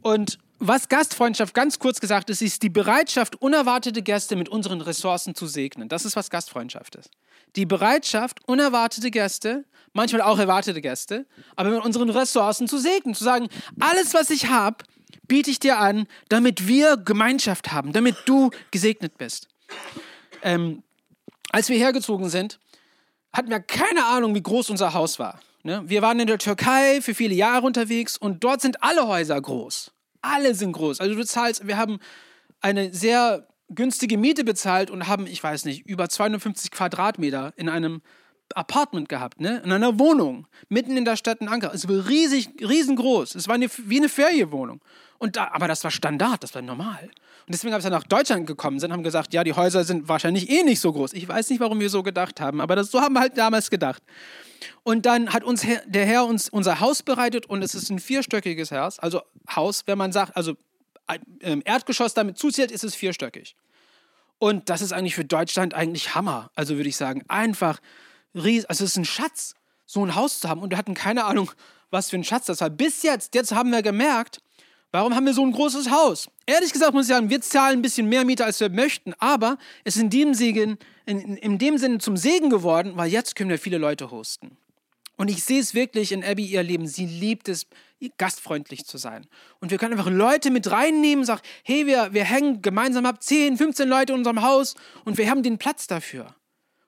[0.03, 5.35] Und was Gastfreundschaft ganz kurz gesagt ist, ist die Bereitschaft, unerwartete Gäste mit unseren Ressourcen
[5.35, 5.88] zu segnen.
[5.88, 7.11] Das ist, was Gastfreundschaft ist.
[7.57, 13.25] Die Bereitschaft, unerwartete Gäste manchmal auch erwartete Gäste, aber mit unseren Ressourcen zu segnen, zu
[13.25, 13.49] sagen,
[13.81, 14.85] alles, was ich habe,
[15.27, 19.49] biete ich dir an, damit wir Gemeinschaft haben, damit du gesegnet bist.
[20.42, 20.83] Ähm,
[21.51, 22.61] als wir hergezogen sind,
[23.33, 25.40] hatten wir keine Ahnung, wie groß unser Haus war.
[25.62, 25.83] Ne?
[25.87, 29.92] Wir waren in der Türkei für viele Jahre unterwegs und dort sind alle Häuser groß.
[30.23, 31.01] Alle sind groß.
[31.01, 31.99] Also du zahlst, wir haben
[32.61, 38.03] eine sehr günstige Miete bezahlt und haben, ich weiß nicht, über 250 Quadratmeter in einem
[38.55, 39.63] Apartment gehabt, ne?
[39.65, 41.73] in einer Wohnung, mitten in der Stadt in Ankara.
[41.73, 43.37] Es war riesig, riesengroß.
[43.37, 44.81] Es war eine, wie eine Ferienwohnung.
[45.19, 47.05] Und da, aber das war Standard, das war normal.
[47.05, 50.49] Und deswegen habe ich nach Deutschland gekommen sind, haben gesagt, ja, die Häuser sind wahrscheinlich
[50.51, 51.13] eh nicht so groß.
[51.13, 53.71] Ich weiß nicht, warum wir so gedacht haben, aber das, so haben wir halt damals
[53.71, 54.03] gedacht.
[54.83, 58.73] Und dann hat uns der Herr uns unser Haus bereitet und es ist ein vierstöckiges
[58.73, 59.23] Haus, also
[59.55, 60.55] Haus, wenn man sagt, also
[61.40, 63.57] ähm, Erdgeschoss damit zuzählt, ist es vierstöckig.
[64.38, 66.51] Und das ist eigentlich für Deutschland eigentlich Hammer.
[66.55, 67.81] Also würde ich sagen, einfach
[68.35, 69.55] ries also es ist ein Schatz,
[69.87, 70.62] so ein Haus zu haben.
[70.62, 71.51] Und wir hatten keine Ahnung,
[71.90, 72.70] was für ein Schatz das war.
[72.70, 74.40] Bis jetzt, jetzt haben wir gemerkt,
[74.92, 76.29] warum haben wir so ein großes Haus?
[76.46, 79.59] Ehrlich gesagt muss ich sagen, wir zahlen ein bisschen mehr Miete, als wir möchten, aber
[79.85, 83.50] es ist in dem, Segen, in, in, dem Sinne zum Segen geworden, weil jetzt können
[83.50, 84.57] wir viele Leute hosten.
[85.16, 86.87] Und ich sehe es wirklich in Abby ihr Leben.
[86.87, 87.66] Sie liebt es,
[88.16, 89.26] gastfreundlich zu sein.
[89.61, 93.59] Und wir können einfach Leute mit reinnehmen, sagen, hey, wir, wir hängen gemeinsam ab 10,
[93.59, 94.74] 15 Leute in unserem Haus
[95.05, 96.35] und wir haben den Platz dafür.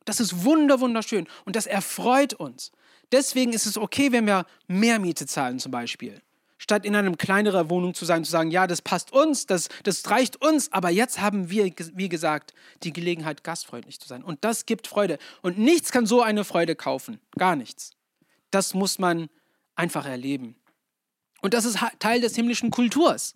[0.06, 2.72] Das ist wunder, wunderschön und das erfreut uns.
[3.12, 6.22] Deswegen ist es okay, wenn wir mehr Miete zahlen zum Beispiel.
[6.62, 10.08] Statt in einer kleineren Wohnung zu sein, zu sagen, ja, das passt uns, das, das
[10.08, 14.22] reicht uns, aber jetzt haben wir, wie gesagt, die Gelegenheit, gastfreundlich zu sein.
[14.22, 15.18] Und das gibt Freude.
[15.40, 17.18] Und nichts kann so eine Freude kaufen.
[17.36, 17.96] Gar nichts.
[18.52, 19.28] Das muss man
[19.74, 20.54] einfach erleben.
[21.40, 23.34] Und das ist Teil des himmlischen Kulturs.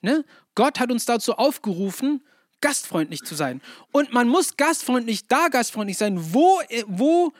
[0.00, 0.24] Ne?
[0.54, 2.24] Gott hat uns dazu aufgerufen,
[2.62, 3.60] gastfreundlich zu sein.
[3.92, 7.34] Und man muss gastfreundlich da gastfreundlich sein, wo, wo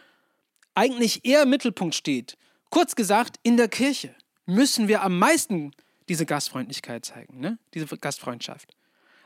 [0.75, 2.37] eigentlich er im Mittelpunkt steht.
[2.69, 4.15] Kurz gesagt, in der Kirche
[4.47, 5.73] müssen wir am meisten
[6.09, 7.59] diese Gastfreundlichkeit zeigen, ne?
[7.75, 8.75] diese Gastfreundschaft.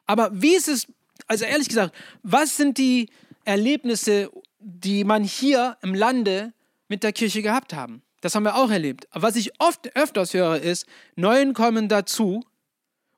[0.07, 0.87] Aber wie ist es,
[1.27, 3.11] also ehrlich gesagt, was sind die
[3.45, 6.53] Erlebnisse, die man hier im Lande
[6.89, 8.03] mit der Kirche gehabt haben?
[8.21, 9.07] Das haben wir auch erlebt.
[9.11, 12.45] Aber was ich oft öfters höre, ist, Neuen kommen dazu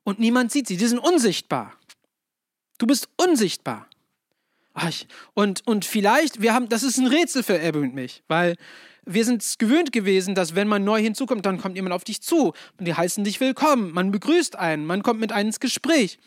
[0.04, 0.76] und niemand sieht sie.
[0.76, 1.72] Die sind unsichtbar.
[2.78, 3.88] Du bist unsichtbar.
[5.34, 8.56] Und, und vielleicht, wir haben, das ist ein Rätsel für Ebbe und mich, weil
[9.04, 12.22] wir sind es gewöhnt gewesen, dass wenn man neu hinzukommt, dann kommt jemand auf dich
[12.22, 13.92] zu und die heißen dich willkommen.
[13.92, 16.18] Man begrüßt einen, man kommt mit einem ins Gespräch.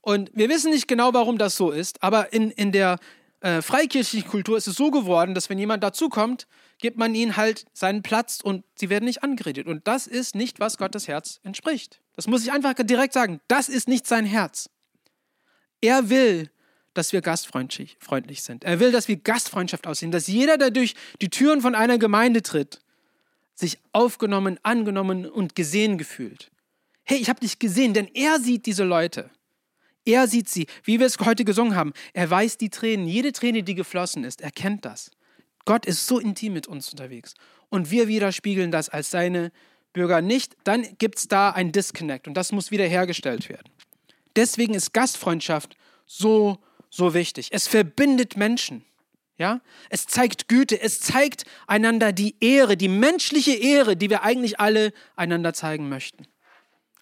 [0.00, 2.98] Und wir wissen nicht genau, warum das so ist, aber in, in der
[3.40, 6.46] äh, freikirchlichen Kultur ist es so geworden, dass wenn jemand dazukommt,
[6.78, 9.66] gibt man ihnen halt seinen Platz und sie werden nicht angeredet.
[9.66, 12.00] Und das ist nicht, was Gottes Herz entspricht.
[12.14, 13.40] Das muss ich einfach direkt sagen.
[13.48, 14.70] Das ist nicht sein Herz.
[15.80, 16.50] Er will,
[16.96, 17.96] dass wir gastfreundlich
[18.42, 18.64] sind.
[18.64, 22.42] Er will, dass wir Gastfreundschaft aussehen, dass jeder, der durch die Türen von einer Gemeinde
[22.42, 22.80] tritt,
[23.54, 26.50] sich aufgenommen, angenommen und gesehen gefühlt.
[27.04, 29.30] Hey, ich habe dich gesehen, denn er sieht diese Leute.
[30.04, 31.92] Er sieht sie, wie wir es heute gesungen haben.
[32.12, 34.40] Er weiß die Tränen, jede Träne, die geflossen ist.
[34.40, 35.10] Er kennt das.
[35.64, 37.34] Gott ist so intim mit uns unterwegs.
[37.70, 39.50] Und wir widerspiegeln das als seine
[39.92, 40.56] Bürger nicht.
[40.64, 43.68] Dann gibt es da ein Disconnect und das muss wiederhergestellt werden.
[44.36, 46.58] Deswegen ist Gastfreundschaft so,
[46.96, 47.48] so wichtig.
[47.52, 48.84] Es verbindet Menschen.
[49.38, 49.60] Ja?
[49.90, 54.92] Es zeigt Güte, es zeigt einander die Ehre, die menschliche Ehre, die wir eigentlich alle
[55.14, 56.26] einander zeigen möchten.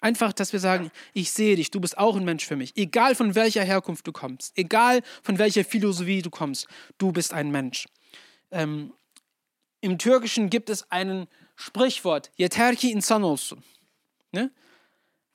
[0.01, 2.77] Einfach, dass wir sagen, ich sehe dich, du bist auch ein Mensch für mich.
[2.77, 7.49] Egal von welcher Herkunft du kommst, egal von welcher Philosophie du kommst, du bist ein
[7.49, 7.87] Mensch.
[8.51, 8.93] Ähm,
[9.81, 13.63] Im Türkischen gibt es ein Sprichwort, Yeterki insan olsun.
[14.31, 14.51] Ne?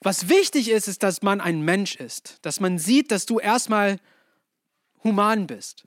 [0.00, 3.98] Was wichtig ist, ist, dass man ein Mensch ist, dass man sieht, dass du erstmal
[5.02, 5.86] human bist.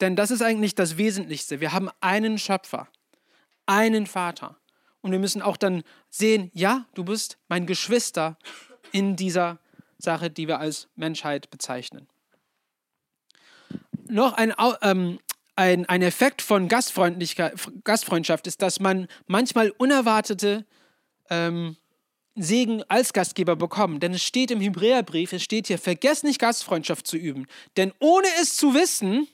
[0.00, 1.60] Denn das ist eigentlich das Wesentlichste.
[1.60, 2.88] Wir haben einen Schöpfer,
[3.66, 4.56] einen Vater.
[5.00, 8.38] Und wir müssen auch dann sehen, ja, du bist mein Geschwister
[8.90, 9.58] in dieser
[9.98, 12.08] Sache, die wir als Menschheit bezeichnen.
[14.08, 15.18] Noch ein, ähm,
[15.56, 20.66] ein, ein Effekt von Gastfreundschaft ist, dass man manchmal unerwartete
[21.30, 21.76] ähm,
[22.36, 24.02] Segen als Gastgeber bekommt.
[24.02, 27.46] Denn es steht im Hebräerbrief, es steht hier, vergesst nicht Gastfreundschaft zu üben.
[27.76, 29.28] Denn ohne es zu wissen,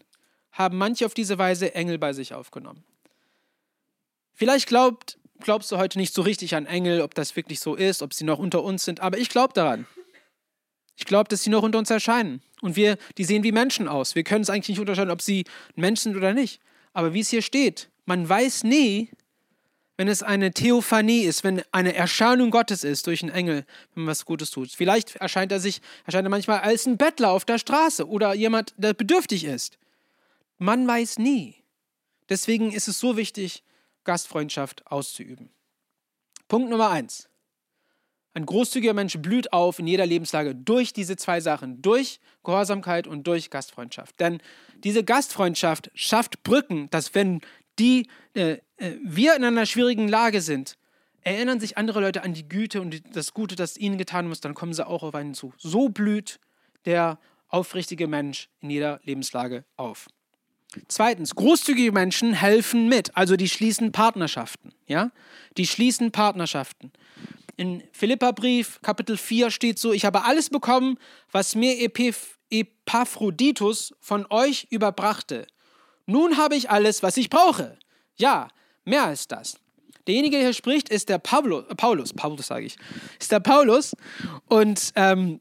[0.53, 2.85] haben manche auf diese Weise Engel bei sich aufgenommen.
[4.35, 8.03] Vielleicht glaubt glaubst du heute nicht so richtig an Engel, ob das wirklich so ist,
[8.03, 9.87] ob sie noch unter uns sind, aber ich glaube daran.
[10.97, 12.43] Ich glaube, dass sie noch unter uns erscheinen.
[12.61, 14.15] Und wir, die sehen wie Menschen aus.
[14.15, 16.61] Wir können es eigentlich nicht unterscheiden, ob sie Menschen sind oder nicht.
[16.93, 19.09] Aber wie es hier steht, man weiß nie,
[20.01, 24.13] wenn es eine Theophanie ist, wenn eine Erscheinung Gottes ist durch einen Engel, wenn man
[24.13, 24.71] was Gutes tut.
[24.71, 28.73] Vielleicht erscheint er sich, erscheint er manchmal als ein Bettler auf der Straße oder jemand,
[28.79, 29.77] der bedürftig ist.
[30.57, 31.57] Man weiß nie.
[32.31, 33.63] Deswegen ist es so wichtig,
[34.05, 35.51] Gastfreundschaft auszuüben.
[36.49, 37.29] Punkt Nummer eins.
[38.33, 43.27] Ein großzügiger Mensch blüht auf in jeder Lebenslage durch diese zwei Sachen, durch Gehorsamkeit und
[43.27, 44.19] durch Gastfreundschaft.
[44.19, 44.41] Denn
[44.83, 47.43] diese Gastfreundschaft schafft Brücken, dass wenn
[47.81, 50.77] die, äh, äh, wir in einer schwierigen Lage sind,
[51.23, 54.55] erinnern sich andere Leute an die Güte und das Gute, das ihnen getan muss, dann
[54.55, 55.53] kommen sie auch auf einen zu.
[55.59, 56.39] So blüht
[56.85, 60.07] der aufrichtige Mensch in jeder Lebenslage auf.
[60.87, 64.73] Zweitens, großzügige Menschen helfen mit, also die schließen Partnerschaften.
[64.87, 65.11] Ja?
[65.57, 66.93] Die schließen Partnerschaften.
[67.57, 70.97] In Philipperbrief, Kapitel 4 steht so: Ich habe alles bekommen,
[71.33, 71.77] was mir
[72.51, 75.47] Epaphroditus von euch überbrachte.
[76.11, 77.79] Nun habe ich alles, was ich brauche.
[78.17, 78.49] Ja,
[78.85, 79.59] mehr als das.
[80.07, 82.13] Derjenige, der hier spricht, ist der Pablo, äh, Paulus.
[82.13, 82.77] Paulus sage ich.
[83.21, 83.95] Ist der Paulus.
[84.49, 85.41] Und ähm,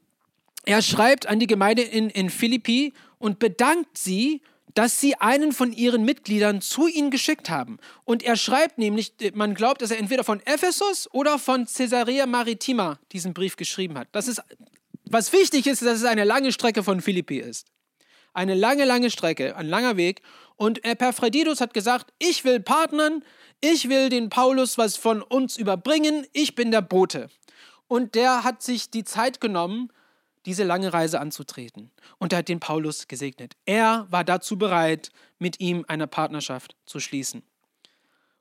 [0.64, 4.42] er schreibt an die Gemeinde in, in Philippi und bedankt sie,
[4.74, 7.78] dass sie einen von ihren Mitgliedern zu ihnen geschickt haben.
[8.04, 13.00] Und er schreibt nämlich, man glaubt, dass er entweder von Ephesus oder von Caesarea Maritima
[13.10, 14.06] diesen Brief geschrieben hat.
[14.12, 14.40] Das ist,
[15.04, 17.66] was wichtig ist, dass es eine lange Strecke von Philippi ist.
[18.32, 20.22] Eine lange, lange Strecke, ein langer Weg.
[20.60, 23.24] Und Epaphroditus hat gesagt, ich will partnern,
[23.62, 27.30] ich will den Paulus was von uns überbringen, ich bin der Bote.
[27.88, 29.90] Und der hat sich die Zeit genommen,
[30.44, 31.90] diese lange Reise anzutreten.
[32.18, 33.54] Und er hat den Paulus gesegnet.
[33.64, 37.42] Er war dazu bereit, mit ihm eine Partnerschaft zu schließen.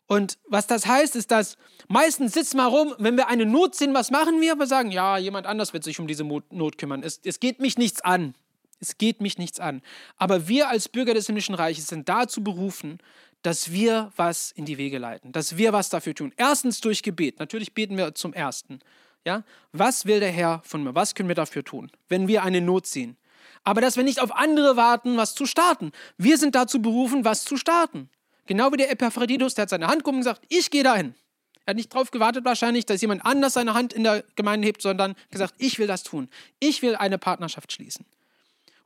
[0.06, 1.56] Und was das heißt, ist, dass
[1.88, 4.58] meistens sitzen wir rum, wenn wir eine Not sehen, was machen wir?
[4.58, 7.02] Wir sagen, ja, jemand anders wird sich um diese Not kümmern.
[7.02, 8.36] Es, es geht mich nichts an.
[8.80, 9.82] Es geht mich nichts an.
[10.18, 13.00] Aber wir als Bürger des himmlischen Reiches sind dazu berufen,
[13.42, 16.34] dass wir was in die Wege leiten, dass wir was dafür tun.
[16.38, 17.40] Erstens durch Gebet.
[17.40, 18.80] Natürlich beten wir zum Ersten.
[19.26, 19.44] Ja?
[19.72, 20.96] Was will der Herr von mir?
[20.96, 23.18] Was können wir dafür tun, wenn wir eine Not sehen?
[23.64, 25.92] Aber dass wir nicht auf andere warten, was zu starten.
[26.18, 28.10] Wir sind dazu berufen, was zu starten.
[28.46, 31.14] Genau wie der Epaphroditus, der hat seine Hand gehoben und gesagt, ich gehe dahin.
[31.66, 34.82] Er hat nicht darauf gewartet wahrscheinlich, dass jemand anders seine Hand in der Gemeinde hebt,
[34.82, 36.30] sondern gesagt, ich will das tun.
[36.60, 38.06] Ich will eine Partnerschaft schließen.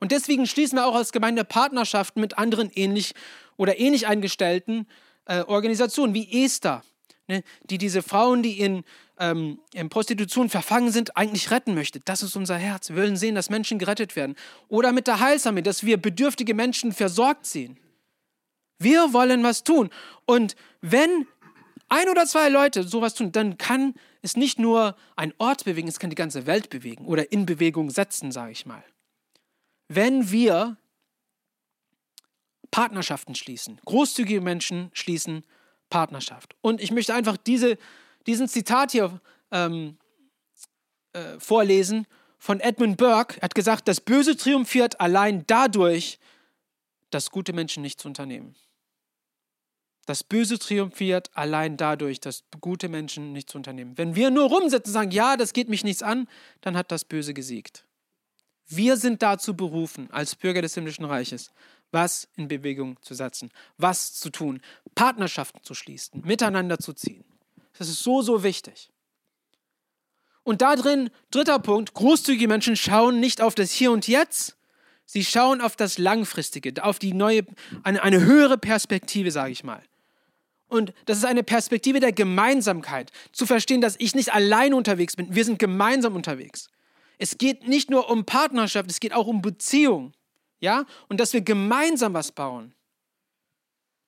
[0.04, 3.14] Und deswegen schließen wir auch als Gemeinde Partnerschaften mit anderen ähnlich
[3.56, 4.86] oder ähnlich eingestellten
[5.24, 6.82] äh, Organisationen wie Esther,
[7.26, 8.84] ne, die diese Frauen, die in
[9.18, 12.00] ähm, in Prostitution verfangen sind, eigentlich retten möchte.
[12.00, 12.90] Das ist unser Herz.
[12.90, 14.36] Wir wollen sehen, dass Menschen gerettet werden.
[14.68, 17.78] Oder mit der Heilsame, dass wir bedürftige Menschen versorgt sehen.
[18.78, 19.88] Wir wollen was tun.
[20.26, 21.26] Und wenn
[21.88, 25.98] ein oder zwei Leute sowas tun, dann kann es nicht nur ein Ort bewegen, es
[25.98, 28.84] kann die ganze Welt bewegen oder in Bewegung setzen, sage ich mal.
[29.94, 30.76] Wenn wir
[32.70, 35.44] Partnerschaften schließen, großzügige Menschen schließen
[35.90, 36.56] Partnerschaft.
[36.60, 37.78] Und ich möchte einfach diese
[38.26, 39.98] diesen Zitat hier ähm,
[41.12, 42.06] äh, vorlesen
[42.38, 43.36] von Edmund Burke.
[43.38, 46.18] Er hat gesagt, das Böse triumphiert allein dadurch,
[47.10, 48.54] dass gute Menschen nichts unternehmen.
[50.06, 53.96] Das Böse triumphiert allein dadurch, dass gute Menschen nichts unternehmen.
[53.96, 56.28] Wenn wir nur rumsitzen und sagen, ja, das geht mich nichts an,
[56.60, 57.86] dann hat das Böse gesiegt.
[58.68, 61.50] Wir sind dazu berufen, als Bürger des himmlischen Reiches,
[61.90, 64.60] was in Bewegung zu setzen, was zu tun,
[64.94, 67.24] Partnerschaften zu schließen, miteinander zu ziehen.
[67.78, 68.90] Das ist so, so wichtig.
[70.42, 74.56] Und da drin, dritter Punkt, großzügige Menschen schauen nicht auf das Hier und Jetzt,
[75.06, 77.42] sie schauen auf das Langfristige, auf die neue,
[77.82, 79.82] eine, eine höhere Perspektive, sage ich mal.
[80.68, 85.34] Und das ist eine Perspektive der Gemeinsamkeit, zu verstehen, dass ich nicht allein unterwegs bin,
[85.34, 86.68] wir sind gemeinsam unterwegs.
[87.18, 90.12] Es geht nicht nur um Partnerschaft, es geht auch um Beziehung.
[90.60, 90.84] Ja?
[91.08, 92.74] Und dass wir gemeinsam was bauen.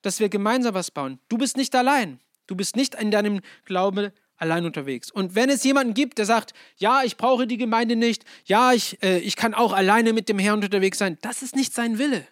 [0.01, 1.19] Dass wir gemeinsam was bauen.
[1.29, 2.19] Du bist nicht allein.
[2.47, 5.11] Du bist nicht in deinem Glauben allein unterwegs.
[5.11, 9.01] Und wenn es jemanden gibt, der sagt, ja, ich brauche die Gemeinde nicht, ja, ich,
[9.03, 12.25] äh, ich kann auch alleine mit dem Herrn unterwegs sein, das ist nicht sein Wille.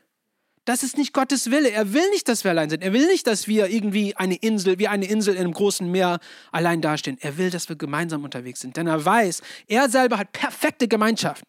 [0.65, 1.69] Das ist nicht Gottes Wille.
[1.69, 2.83] Er will nicht, dass wir allein sind.
[2.83, 6.19] Er will nicht, dass wir irgendwie eine Insel, wie eine Insel in einem großen Meer
[6.51, 7.17] allein dastehen.
[7.21, 8.75] Er will, dass wir gemeinsam unterwegs sind.
[8.75, 11.45] Denn er weiß, er selber hat perfekte Gemeinschaft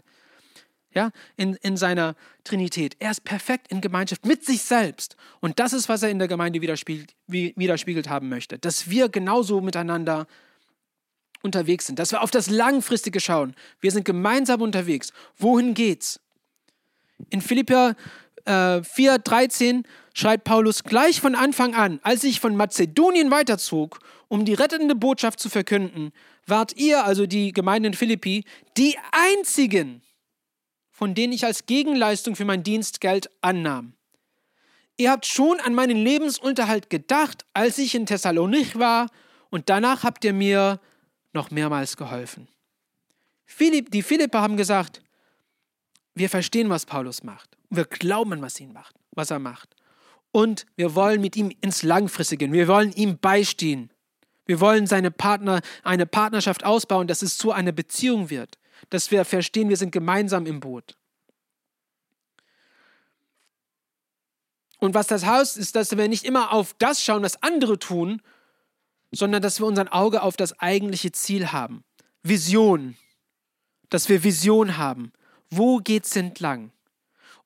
[0.97, 2.97] ja, in, in seiner Trinität.
[2.99, 5.17] Er ist perfekt in Gemeinschaft mit sich selbst.
[5.41, 8.59] Und das ist, was er in der Gemeinde widerspiegelt, widerspiegelt haben möchte.
[8.59, 10.27] Dass wir genauso miteinander
[11.43, 13.55] unterwegs sind, dass wir auf das Langfristige schauen.
[13.81, 15.13] Wir sind gemeinsam unterwegs.
[15.37, 16.19] Wohin geht's?
[17.31, 17.95] In Philippa
[18.47, 24.55] äh, 4,13 schreibt Paulus gleich von Anfang an, als ich von Mazedonien weiterzog, um die
[24.55, 26.13] rettende Botschaft zu verkünden,
[26.47, 28.45] wart ihr, also die Gemeinde in Philippi,
[28.77, 30.03] die einzigen,
[30.91, 33.93] von denen ich als Gegenleistung für mein Dienst Geld annahm.
[34.97, 39.11] Ihr habt schon an meinen Lebensunterhalt gedacht, als ich in Thessalonich war,
[39.51, 40.81] und danach habt ihr mir
[41.33, 42.49] noch mehrmals geholfen.
[43.45, 45.03] Philipp, die Philipper haben gesagt,
[46.15, 47.56] wir verstehen, was Paulus macht.
[47.71, 49.75] Wir glauben, was, ihn macht, was er macht.
[50.33, 52.53] Und wir wollen mit ihm ins Langfristige gehen.
[52.53, 53.91] Wir wollen ihm beistehen.
[54.45, 58.59] Wir wollen seine Partner, eine Partnerschaft ausbauen, dass es zu einer Beziehung wird
[58.91, 60.97] dass wir verstehen, wir sind gemeinsam im Boot.
[64.79, 68.21] Und was das heißt, ist, dass wir nicht immer auf das schauen, was andere tun,
[69.11, 71.83] sondern dass wir unser Auge auf das eigentliche Ziel haben.
[72.23, 72.97] Vision.
[73.89, 75.13] Dass wir Vision haben.
[75.49, 76.73] Wo geht's entlang?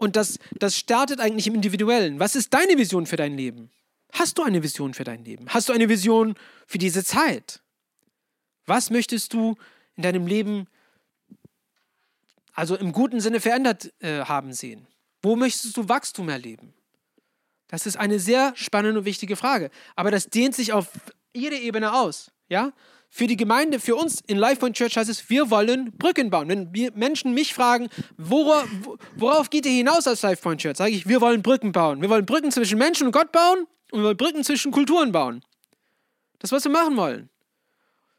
[0.00, 2.18] Und das, das startet eigentlich im Individuellen.
[2.18, 3.70] Was ist deine Vision für dein Leben?
[4.12, 5.44] Hast du eine Vision für dein Leben?
[5.50, 6.36] Hast du eine Vision
[6.66, 7.60] für diese Zeit?
[8.64, 9.56] Was möchtest du
[9.96, 10.68] in deinem Leben
[12.54, 14.86] also im guten Sinne verändert äh, haben sehen?
[15.20, 16.72] Wo möchtest du Wachstum erleben?
[17.68, 19.70] Das ist eine sehr spannende und wichtige Frage.
[19.96, 20.88] Aber das dehnt sich auf
[21.34, 22.30] jede Ebene aus.
[22.48, 22.72] Ja?
[23.12, 26.49] Für die Gemeinde, für uns in LifePoint Church heißt es, wir wollen Brücken bauen.
[26.49, 28.68] Wenn Menschen mich fragen, worauf,
[29.16, 32.01] worauf geht ihr hinaus als LifePoint Church, sage ich, wir wollen Brücken bauen.
[32.01, 35.44] Wir wollen Brücken zwischen Menschen und Gott bauen und wir wollen Brücken zwischen Kulturen bauen.
[36.38, 37.29] Das, ist, was wir machen wollen.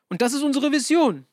[0.09, 1.25] Und das ist unsere Vision.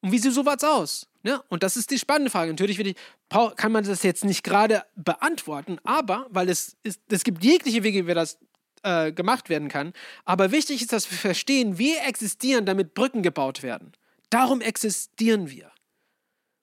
[0.00, 1.06] Und wie sieht sowas aus?
[1.22, 1.42] Ne?
[1.48, 2.50] Und das ist die spannende Frage.
[2.50, 2.96] Natürlich ich,
[3.28, 8.04] kann man das jetzt nicht gerade beantworten, aber weil es, ist, es gibt jegliche Wege,
[8.04, 8.38] wie wir das
[8.86, 9.92] äh, gemacht werden kann.
[10.24, 13.92] Aber wichtig ist, dass wir verstehen, wir existieren, damit Brücken gebaut werden.
[14.30, 15.72] Darum existieren wir.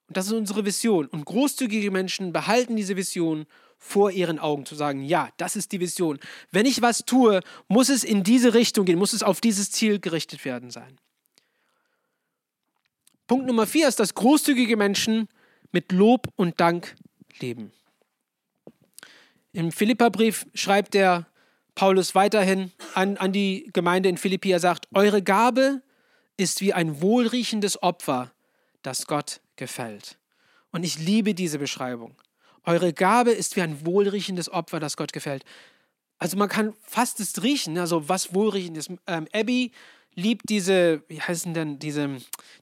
[0.08, 1.06] Und das ist unsere Vision.
[1.06, 5.80] Und großzügige Menschen behalten diese Vision vor ihren Augen, zu sagen, ja, das ist die
[5.80, 6.18] Vision.
[6.50, 10.00] Wenn ich was tue, muss es in diese Richtung gehen, muss es auf dieses Ziel
[10.00, 10.98] gerichtet werden sein.
[13.26, 15.28] Punkt Nummer vier ist, dass großzügige Menschen
[15.72, 16.94] mit Lob und Dank
[17.38, 17.72] leben.
[19.52, 21.26] Im Philipperbrief schreibt der
[21.74, 25.82] Paulus weiterhin an, an die Gemeinde in Philippi, er sagt, eure Gabe
[26.36, 28.32] ist wie ein wohlriechendes Opfer,
[28.82, 30.18] das Gott gefällt.
[30.70, 32.14] Und ich liebe diese Beschreibung.
[32.64, 35.44] Eure Gabe ist wie ein wohlriechendes Opfer, das Gott gefällt.
[36.18, 38.90] Also man kann fast es riechen, also was wohlriechend ist.
[39.06, 39.72] Ähm, Abby
[40.14, 42.08] liebt diese, wie heißen denn diese,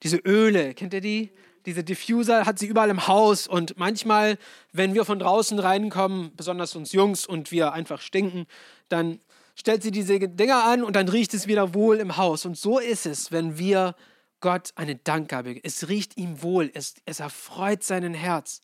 [0.03, 1.31] diese Öle, kennt ihr die?
[1.67, 4.39] Diese Diffuser hat sie überall im Haus und manchmal,
[4.73, 8.47] wenn wir von draußen reinkommen, besonders uns Jungs und wir einfach stinken,
[8.89, 9.21] dann
[9.55, 12.45] stellt sie diese Dinger an und dann riecht es wieder wohl im Haus.
[12.45, 13.95] Und so ist es, wenn wir
[14.41, 18.61] Gott eine Dankgabe, es riecht ihm wohl, es, es erfreut seinen Herz.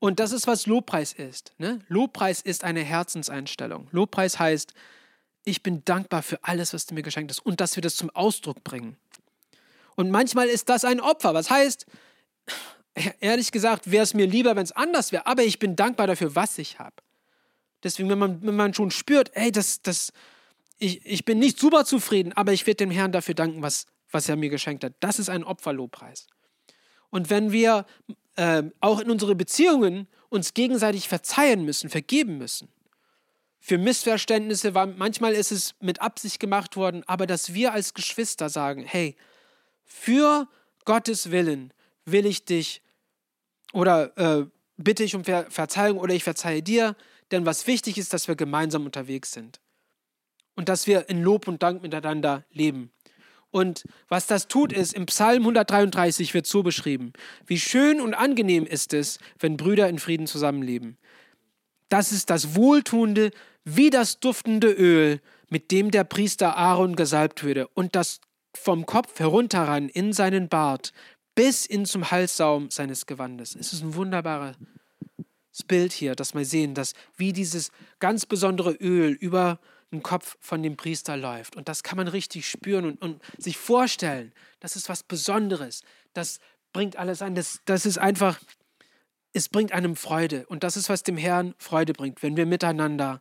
[0.00, 1.52] Und das ist, was Lobpreis ist.
[1.58, 1.80] Ne?
[1.88, 3.86] Lobpreis ist eine Herzenseinstellung.
[3.92, 4.72] Lobpreis heißt,
[5.44, 8.10] ich bin dankbar für alles, was du mir geschenkt hast und dass wir das zum
[8.10, 8.96] Ausdruck bringen.
[9.96, 11.34] Und manchmal ist das ein Opfer.
[11.34, 11.86] Was heißt,
[13.20, 16.34] ehrlich gesagt, wäre es mir lieber, wenn es anders wäre, aber ich bin dankbar dafür,
[16.34, 16.96] was ich habe.
[17.82, 20.12] Deswegen, wenn man, wenn man schon spürt, ey, das, das,
[20.78, 24.28] ich, ich bin nicht super zufrieden, aber ich werde dem Herrn dafür danken, was, was
[24.28, 24.94] er mir geschenkt hat.
[25.00, 26.26] Das ist ein Opferlobpreis.
[27.10, 27.86] Und wenn wir
[28.36, 32.68] äh, auch in unsere Beziehungen uns gegenseitig verzeihen müssen, vergeben müssen,
[33.62, 38.82] für Missverständnisse, manchmal ist es mit Absicht gemacht worden, aber dass wir als Geschwister sagen,
[38.82, 39.16] hey,
[39.92, 40.48] für
[40.84, 41.72] Gottes Willen
[42.04, 42.80] will ich dich
[43.72, 46.96] oder äh, bitte ich um Ver Verzeihung oder ich verzeihe dir,
[47.30, 49.60] denn was wichtig ist, dass wir gemeinsam unterwegs sind
[50.54, 52.92] und dass wir in Lob und Dank miteinander leben.
[53.50, 57.12] Und was das tut, ist, im Psalm 133 wird so beschrieben,
[57.46, 60.98] wie schön und angenehm ist es, wenn Brüder in Frieden zusammenleben.
[61.88, 63.32] Das ist das Wohltuende
[63.64, 68.20] wie das duftende Öl, mit dem der Priester Aaron gesalbt würde, und das
[68.54, 70.92] vom Kopf herunterran in seinen Bart
[71.34, 73.54] bis in zum Halssaum seines Gewandes.
[73.54, 74.56] Es ist ein wunderbares
[75.66, 79.60] Bild hier, dass wir sehen, dass wie dieses ganz besondere Öl über
[79.92, 81.56] den Kopf von dem Priester läuft.
[81.56, 84.32] Und das kann man richtig spüren und, und sich vorstellen.
[84.60, 85.82] Das ist was Besonderes.
[86.12, 86.38] Das
[86.72, 87.34] bringt alles ein.
[87.34, 88.38] Das, das ist einfach,
[89.32, 90.46] es bringt einem Freude.
[90.46, 93.20] Und das ist, was dem Herrn Freude bringt, wenn wir miteinander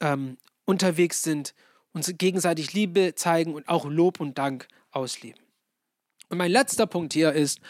[0.00, 1.54] ähm, unterwegs sind,
[1.92, 5.40] uns gegenseitig Liebe zeigen und auch Lob und Dank ausleben.
[6.28, 7.60] Und mein letzter Punkt hier ist,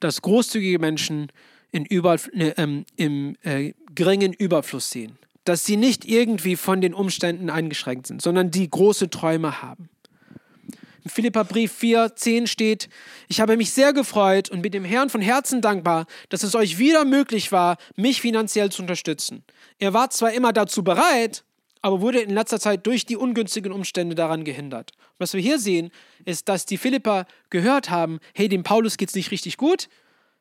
[0.00, 1.32] dass großzügige Menschen
[1.72, 5.18] in Über, ne, ähm, im äh, geringen Überfluss sehen.
[5.44, 9.88] Dass sie nicht irgendwie von den Umständen eingeschränkt sind, sondern die große Träume haben.
[11.02, 12.88] Im Philipperbrief 4, 10 steht,
[13.28, 16.78] ich habe mich sehr gefreut und bin dem Herrn von Herzen dankbar, dass es euch
[16.78, 19.44] wieder möglich war, mich finanziell zu unterstützen.
[19.78, 21.44] Er war zwar immer dazu bereit,
[21.84, 24.92] aber wurde in letzter Zeit durch die ungünstigen Umstände daran gehindert.
[25.18, 25.90] Was wir hier sehen,
[26.24, 29.90] ist, dass die Philipper gehört haben, hey, dem Paulus geht es nicht richtig gut,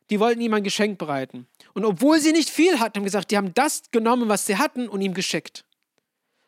[0.10, 1.45] die wollten ihm ein Geschenk bereiten.
[1.73, 4.88] Und obwohl sie nicht viel hatten, haben gesagt, die haben das genommen, was sie hatten
[4.88, 5.65] und ihm geschickt.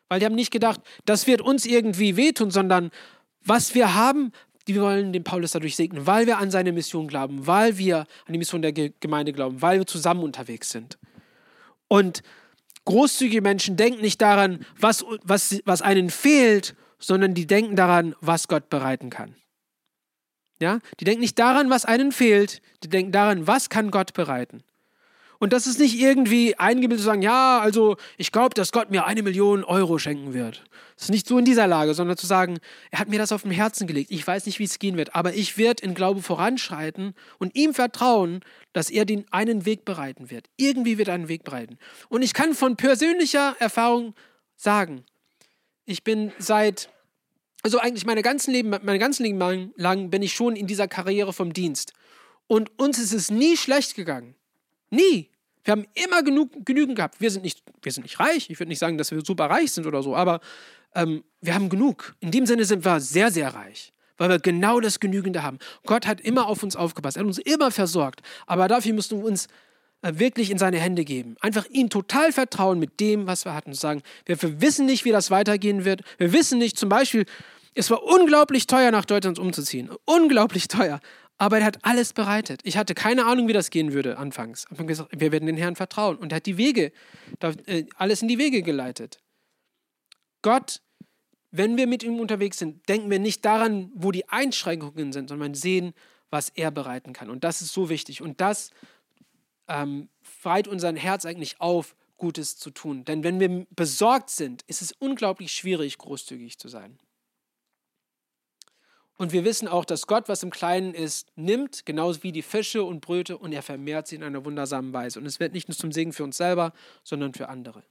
[0.08, 2.90] Weil die haben nicht gedacht, das wird uns irgendwie wehtun, sondern
[3.44, 4.32] was wir haben,
[4.66, 8.32] die wollen den Paulus dadurch segnen, weil wir an seine Mission glauben, weil wir an
[8.32, 10.96] die Mission der Gemeinde glauben, weil wir zusammen unterwegs sind.
[11.86, 12.22] Und
[12.86, 18.48] Großzügige Menschen denken nicht daran, was, was, was einen fehlt, sondern die denken daran, was
[18.48, 19.36] Gott bereiten kann.
[20.60, 20.78] Ja?
[20.98, 24.62] Die denken nicht daran, was einen fehlt, die denken daran, was kann Gott bereiten.
[25.38, 29.06] Und das ist nicht irgendwie eingebildet zu sagen, ja, also ich glaube, dass Gott mir
[29.06, 30.64] eine Million Euro schenken wird.
[30.96, 32.58] Das ist nicht so in dieser Lage, sondern zu sagen,
[32.90, 34.10] er hat mir das auf dem Herzen gelegt.
[34.10, 37.74] Ich weiß nicht, wie es gehen wird, aber ich werde in Glaube voranschreiten und ihm
[37.74, 38.40] vertrauen,
[38.72, 40.46] dass er den einen Weg bereiten wird.
[40.56, 41.78] Irgendwie wird er einen Weg bereiten.
[42.08, 44.14] Und ich kann von persönlicher Erfahrung
[44.56, 45.04] sagen,
[45.84, 46.88] ich bin seit,
[47.62, 51.34] also eigentlich meine ganzen Leben, mein ganzen Leben lang bin ich schon in dieser Karriere
[51.34, 51.92] vom Dienst.
[52.46, 54.35] Und uns ist es nie schlecht gegangen.
[54.90, 55.30] Nie.
[55.64, 57.20] Wir haben immer genug, genügend gehabt.
[57.20, 58.48] Wir sind, nicht, wir sind nicht reich.
[58.50, 60.40] Ich würde nicht sagen, dass wir super reich sind oder so, aber
[60.94, 62.14] ähm, wir haben genug.
[62.20, 65.58] In dem Sinne sind wir sehr, sehr reich, weil wir genau das Genügende haben.
[65.84, 67.16] Gott hat immer auf uns aufgepasst.
[67.16, 68.22] Er hat uns immer versorgt.
[68.46, 69.48] Aber dafür müssen wir uns
[70.02, 71.36] äh, wirklich in seine Hände geben.
[71.40, 73.70] Einfach ihm total vertrauen mit dem, was wir hatten.
[73.70, 76.02] Und sagen, wir, wir wissen nicht, wie das weitergehen wird.
[76.18, 77.26] Wir wissen nicht, zum Beispiel,
[77.74, 79.90] es war unglaublich teuer, nach Deutschland umzuziehen.
[80.04, 81.00] Unglaublich teuer.
[81.38, 82.60] Aber er hat alles bereitet.
[82.64, 84.66] Ich hatte keine Ahnung, wie das gehen würde anfangs.
[84.70, 86.16] Aber gesagt, wir werden den Herrn vertrauen.
[86.16, 86.92] Und er hat die Wege,
[87.66, 89.18] äh, alles in die Wege geleitet.
[90.40, 90.80] Gott,
[91.50, 95.54] wenn wir mit ihm unterwegs sind, denken wir nicht daran, wo die Einschränkungen sind, sondern
[95.54, 95.92] sehen,
[96.30, 97.30] was er bereiten kann.
[97.30, 98.22] Und das ist so wichtig.
[98.22, 98.70] Und das
[99.68, 103.04] ähm, freit unser Herz eigentlich auf, Gutes zu tun.
[103.04, 106.98] Denn wenn wir besorgt sind, ist es unglaublich schwierig, großzügig zu sein.
[109.18, 112.84] Und wir wissen auch, dass Gott, was im Kleinen ist, nimmt, genauso wie die Fische
[112.84, 115.18] und Bröte, und er vermehrt sie in einer wundersamen Weise.
[115.18, 117.82] Und es wird nicht nur zum Segen für uns selber, sondern für andere.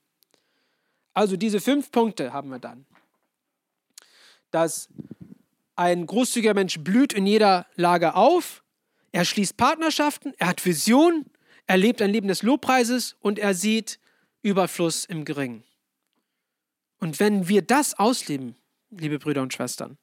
[1.13, 2.85] Also diese fünf Punkte haben wir dann.
[4.51, 4.89] Dass
[5.75, 8.63] ein großzügiger Mensch blüht in jeder Lage auf,
[9.11, 11.25] er schließt Partnerschaften, er hat Vision,
[11.67, 13.99] er lebt ein Leben des Lobpreises und er sieht
[14.41, 15.63] Überfluss im Geringen.
[16.99, 18.55] Und wenn wir das ausleben,
[18.91, 19.97] liebe Brüder und Schwestern,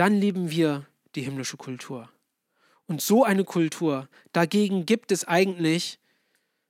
[0.00, 2.08] dann lieben wir die himmlische Kultur.
[2.86, 5.98] Und so eine Kultur, dagegen gibt es eigentlich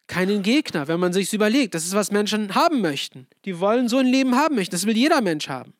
[0.08, 1.76] keinen Gegner, wenn man sich überlegt.
[1.76, 3.28] Das ist, was Menschen haben möchten.
[3.44, 4.72] Die wollen so ein Leben haben möchten.
[4.72, 5.74] Das will jeder Mensch haben.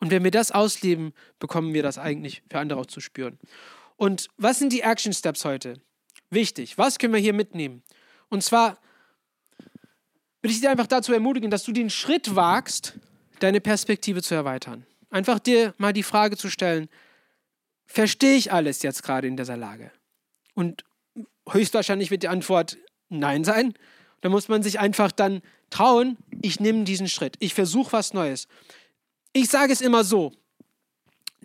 [0.00, 3.38] Und wenn wir das ausleben, bekommen wir das eigentlich für andere auch zu spüren.
[3.94, 5.80] Und was sind die Action Steps heute?
[6.30, 6.76] Wichtig.
[6.78, 7.84] Was können wir hier mitnehmen?
[8.28, 8.80] Und zwar
[10.42, 12.98] will ich dir einfach dazu ermutigen, dass du den Schritt wagst,
[13.38, 14.84] deine Perspektive zu erweitern.
[15.14, 16.88] Einfach dir mal die Frage zu stellen,
[17.86, 19.92] verstehe ich alles jetzt gerade in dieser Lage?
[20.54, 20.84] Und
[21.48, 22.78] höchstwahrscheinlich wird die Antwort
[23.10, 23.74] Nein sein.
[24.22, 25.40] Da muss man sich einfach dann
[25.70, 28.48] trauen, ich nehme diesen Schritt, ich versuche was Neues.
[29.32, 30.32] Ich sage es immer so,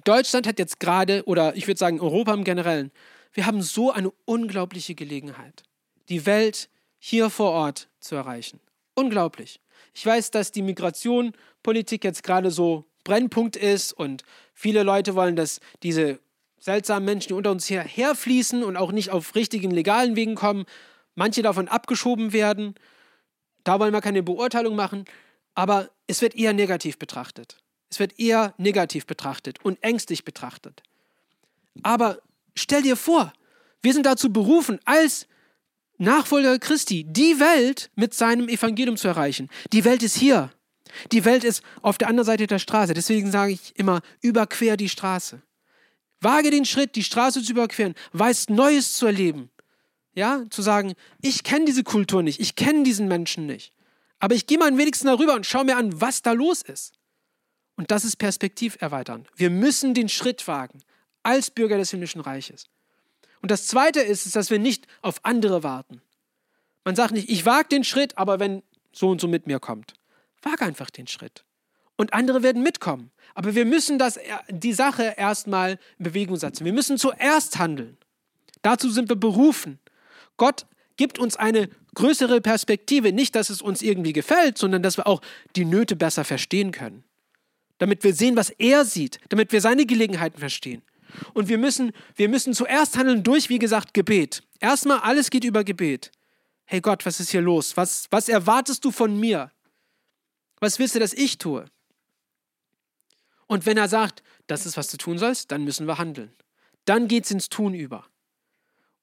[0.04, 2.92] Deutschland hat jetzt gerade, oder ich würde sagen Europa im Generellen,
[3.34, 5.62] wir haben so eine unglaubliche Gelegenheit,
[6.10, 8.60] die Welt hier vor Ort zu erreichen.
[8.96, 9.62] Unglaublich.
[9.94, 14.24] Ich weiß, dass die Migration-Politik jetzt gerade so Brennpunkt ist und
[14.54, 16.20] viele Leute wollen, dass diese
[16.60, 20.66] seltsamen Menschen, die unter uns her herfließen und auch nicht auf richtigen legalen Wegen kommen,
[21.16, 22.76] manche davon abgeschoben werden.
[23.64, 25.06] Da wollen wir keine Beurteilung machen,
[25.56, 27.58] aber es wird eher negativ betrachtet.
[27.90, 30.84] Es wird eher negativ betrachtet und ängstlich betrachtet.
[31.82, 32.20] Aber
[32.56, 33.34] stell dir vor,
[33.82, 35.28] wir sind dazu berufen, als
[35.98, 39.50] Nachfolger Christi die Welt mit seinem Evangelium zu erreichen.
[39.74, 40.52] Die Welt ist hier.
[41.12, 42.94] Die Welt ist auf der anderen Seite der Straße.
[42.94, 45.42] Deswegen sage ich immer, überquer die Straße.
[46.22, 49.50] Wage den Schritt, die Straße zu überqueren, weiß Neues zu erleben.
[50.14, 53.74] Ja, zu sagen, ich kenne diese Kultur nicht, ich kenne diesen Menschen nicht.
[54.20, 56.94] Aber ich gehe mal wenigstens darüber und schaue mir an, was da los ist.
[57.78, 59.26] Und das ist Perspektiv erweitern.
[59.36, 60.80] Wir müssen den Schritt wagen
[61.24, 62.66] als Bürger des himmlischen Reiches.
[63.42, 66.02] Und das Zweite ist, dass wir nicht auf andere warten.
[66.84, 69.94] Man sagt nicht, ich wage den Schritt, aber wenn so und so mit mir kommt.
[70.42, 71.44] Wag einfach den Schritt.
[71.98, 73.12] Und andere werden mitkommen.
[73.36, 74.20] Aber wir müssen das,
[74.50, 76.64] die Sache erstmal in Bewegung setzen.
[76.64, 77.98] Wir müssen zuerst handeln.
[78.62, 79.80] Dazu sind wir berufen.
[80.38, 80.66] Gott
[80.96, 83.12] gibt uns eine größere Perspektive.
[83.12, 85.22] Nicht, dass es uns irgendwie gefällt, sondern dass wir auch
[85.56, 87.04] die Nöte besser verstehen können.
[87.80, 89.20] Damit wir sehen, was er sieht.
[89.30, 90.82] Damit wir seine Gelegenheiten verstehen.
[91.34, 94.44] Und wir müssen, wir müssen zuerst handeln durch, wie gesagt, Gebet.
[94.60, 96.12] Erstmal, alles geht über Gebet.
[96.66, 97.76] Hey Gott, was ist hier los?
[97.78, 99.52] Was, was erwartest du von mir?
[100.60, 101.66] Was willst du, dass ich tue?
[103.48, 106.32] Und wenn er sagt, das ist, was du tun sollst, dann müssen wir handeln.
[106.86, 108.06] Dann geht es ins Tun über.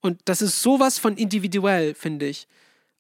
[0.01, 2.47] Und das ist sowas von individuell, finde ich.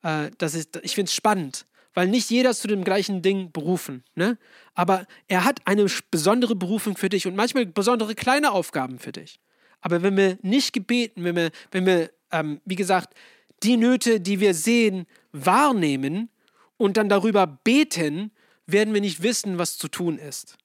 [0.02, 3.52] Äh, das ist, ich finde es spannend, weil nicht jeder ist zu dem gleichen Ding
[3.52, 4.02] berufen.
[4.14, 4.38] Ne?
[4.74, 9.38] Aber er hat eine besondere Berufung für dich und manchmal besondere kleine Aufgaben für dich.
[9.80, 13.14] Aber wenn wir nicht gebeten, wenn wir, wenn wir ähm, wie gesagt,
[13.62, 16.28] die Nöte, die wir sehen, wahrnehmen
[16.76, 18.30] und dann darüber beten,
[18.66, 20.56] werden wir nicht wissen, was zu tun ist.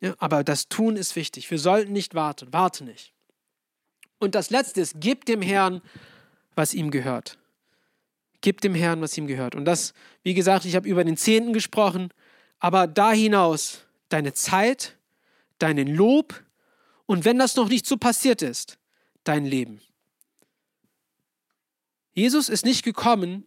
[0.00, 1.50] Ja, aber das Tun ist wichtig.
[1.50, 2.52] Wir sollten nicht warten.
[2.52, 3.12] Warte nicht.
[4.18, 5.80] Und das Letzte ist, gib dem Herrn,
[6.54, 7.38] was ihm gehört.
[8.40, 9.54] Gib dem Herrn, was ihm gehört.
[9.54, 12.12] Und das, wie gesagt, ich habe über den Zehnten gesprochen,
[12.58, 14.96] aber da hinaus deine Zeit,
[15.58, 16.42] deinen Lob
[17.06, 18.78] und wenn das noch nicht so passiert ist,
[19.24, 19.80] dein Leben.
[22.14, 23.46] Jesus ist nicht gekommen,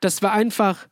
[0.00, 0.88] dass wir einfach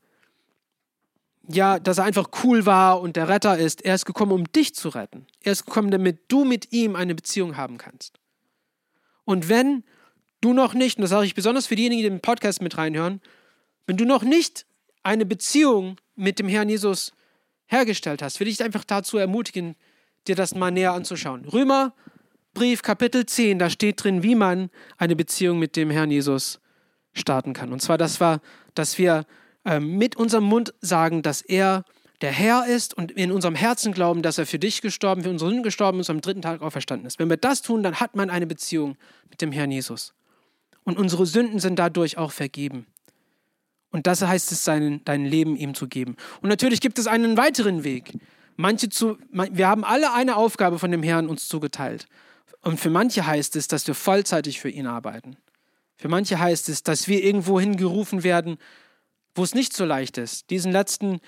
[1.49, 3.85] ja, dass er einfach cool war und der Retter ist.
[3.85, 5.27] Er ist gekommen, um dich zu retten.
[5.41, 8.19] Er ist gekommen, damit du mit ihm eine Beziehung haben kannst.
[9.25, 9.85] Und wenn
[10.41, 13.21] du noch nicht, und das sage ich besonders für diejenigen, die den Podcast mit reinhören,
[13.87, 14.67] wenn du noch nicht
[15.03, 17.13] eine Beziehung mit dem Herrn Jesus
[17.67, 19.77] hergestellt hast, will ich dich einfach dazu ermutigen,
[20.27, 21.45] dir das mal näher anzuschauen.
[21.45, 26.61] Römerbrief Kapitel 10, da steht drin, wie man eine Beziehung mit dem Herrn Jesus
[27.13, 27.73] starten kann.
[27.73, 28.41] Und zwar, das war,
[28.75, 29.25] dass wir
[29.67, 31.85] äh, mit unserem Mund sagen, dass er
[32.21, 35.51] der Herr ist und in unserem Herzen glauben, dass er für dich gestorben, für unsere
[35.51, 37.19] Sünden gestorben ist und am dritten Tag auferstanden ist.
[37.19, 38.97] Wenn wir das tun, dann hat man eine Beziehung
[39.29, 40.14] mit dem Herrn Jesus.
[40.85, 42.87] Und unsere Sünden sind dadurch auch vergeben.
[43.91, 46.17] Und das heißt es, seinen, dein Leben ihm zu geben.
[46.41, 48.12] Und natürlich gibt es einen weiteren Weg.
[48.57, 52.07] Manche zu, wir haben alle eine Aufgabe von dem Herrn uns zugeteilt.
[52.62, 55.37] Und für manche heißt es, dass wir vollzeitig für ihn arbeiten.
[55.97, 58.59] Für manche heißt es, dass wir irgendwo hingerufen werden,
[59.37, 60.51] wo es nicht so leicht ist.
[60.51, 61.20] Diesen letzten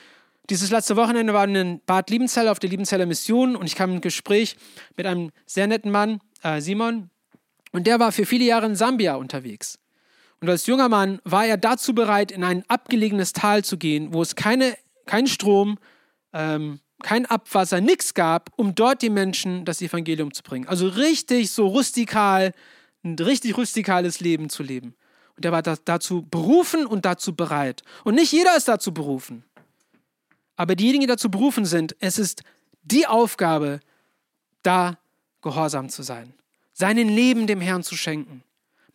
[0.50, 4.00] dieses letzte Wochenende war in Bad Liebenzell auf der Liebenzeller Mission und ich kam in
[4.00, 4.56] Gespräch
[4.96, 7.10] mit einem sehr netten Mann, äh, Simon,
[7.72, 9.78] und der war für viele Jahre in Sambia unterwegs.
[10.40, 14.22] Und als junger Mann war er dazu bereit, in ein abgelegenes Tal zu gehen, wo
[14.22, 15.78] es keine, keinen Strom,
[16.32, 20.66] ähm, kein Abwasser, nichts gab, um dort die Menschen das Evangelium zu bringen.
[20.66, 22.52] Also richtig so rustikal,
[23.04, 24.94] ein richtig rustikales Leben zu leben.
[25.38, 27.84] Und er war da, dazu berufen und dazu bereit.
[28.02, 29.44] Und nicht jeder ist dazu berufen.
[30.56, 32.42] Aber diejenigen, die dazu berufen sind, es ist
[32.82, 33.78] die Aufgabe,
[34.64, 34.98] da
[35.40, 36.34] gehorsam zu sein,
[36.72, 38.42] seinen Leben dem Herrn zu schenken.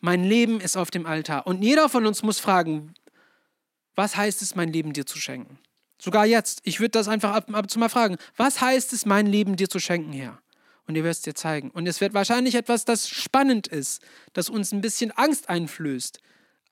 [0.00, 1.46] Mein Leben ist auf dem Altar.
[1.46, 2.92] Und jeder von uns muss fragen,
[3.94, 5.58] was heißt es, mein Leben dir zu schenken?
[5.98, 6.60] Sogar jetzt.
[6.64, 8.18] Ich würde das einfach ab, ab zu mal fragen.
[8.36, 10.38] Was heißt es, mein Leben dir zu schenken, Herr?
[10.86, 11.70] Und ihr wirst es dir zeigen.
[11.70, 14.02] Und es wird wahrscheinlich etwas, das spannend ist,
[14.34, 16.20] das uns ein bisschen Angst einflößt.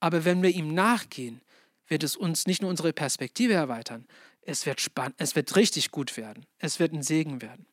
[0.03, 1.43] Aber wenn wir ihm nachgehen,
[1.87, 4.05] wird es uns nicht nur unsere Perspektive erweitern,
[4.45, 6.45] es wird spannend, es wird richtig gut werden.
[6.59, 7.67] Es wird ein Segen werden.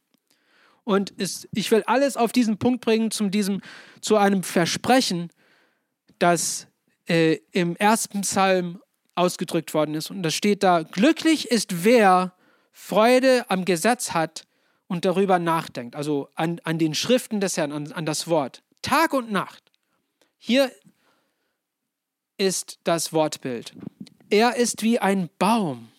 [0.84, 3.62] Und es, ich will alles auf diesen Punkt bringen, zum diesem,
[4.02, 5.32] zu einem Versprechen,
[6.20, 6.68] das
[7.08, 8.80] äh, im ersten Psalm
[9.16, 10.12] ausgedrückt worden ist.
[10.12, 12.36] Und da steht da, glücklich ist wer
[12.72, 14.46] Freude am Gesetz hat
[14.86, 15.96] und darüber nachdenkt.
[15.96, 18.62] Also an, an den Schriften des Herrn, an, an das Wort.
[18.84, 19.64] Tag und Nacht.
[20.38, 20.72] Hier
[22.40, 23.74] ist das Wortbild.
[24.30, 25.92] Er ist wie ein Baum,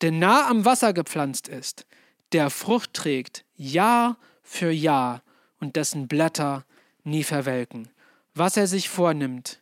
[0.00, 1.86] der nah am Wasser gepflanzt ist,
[2.32, 5.22] der Frucht trägt Jahr für Jahr
[5.58, 6.64] und dessen Blätter
[7.04, 7.88] nie verwelken.
[8.34, 9.60] Was er sich vornimmt,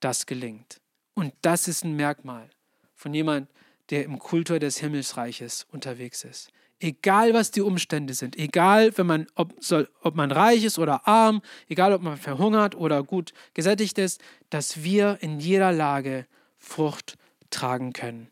[0.00, 0.80] das gelingt.
[1.14, 2.50] Und das ist ein Merkmal
[2.94, 3.48] von jemand,
[3.90, 6.50] der im Kultur des Himmelsreiches unterwegs ist.
[6.80, 11.08] Egal was die Umstände sind, egal wenn man, ob, soll, ob man reich ist oder
[11.08, 14.20] arm, egal ob man verhungert oder gut gesättigt ist,
[14.50, 16.26] dass wir in jeder Lage
[16.56, 17.16] Frucht
[17.50, 18.28] tragen können.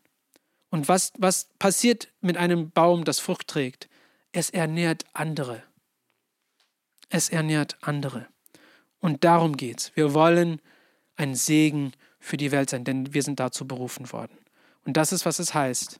[0.69, 3.89] Und was, was passiert mit einem Baum, das Frucht trägt?
[4.31, 5.63] Es ernährt andere.
[7.09, 8.27] Es ernährt andere.
[8.99, 9.91] Und darum geht's.
[9.95, 10.61] Wir wollen
[11.15, 14.37] ein Segen für die Welt sein, denn wir sind dazu berufen worden.
[14.85, 15.99] Und das ist, was es heißt,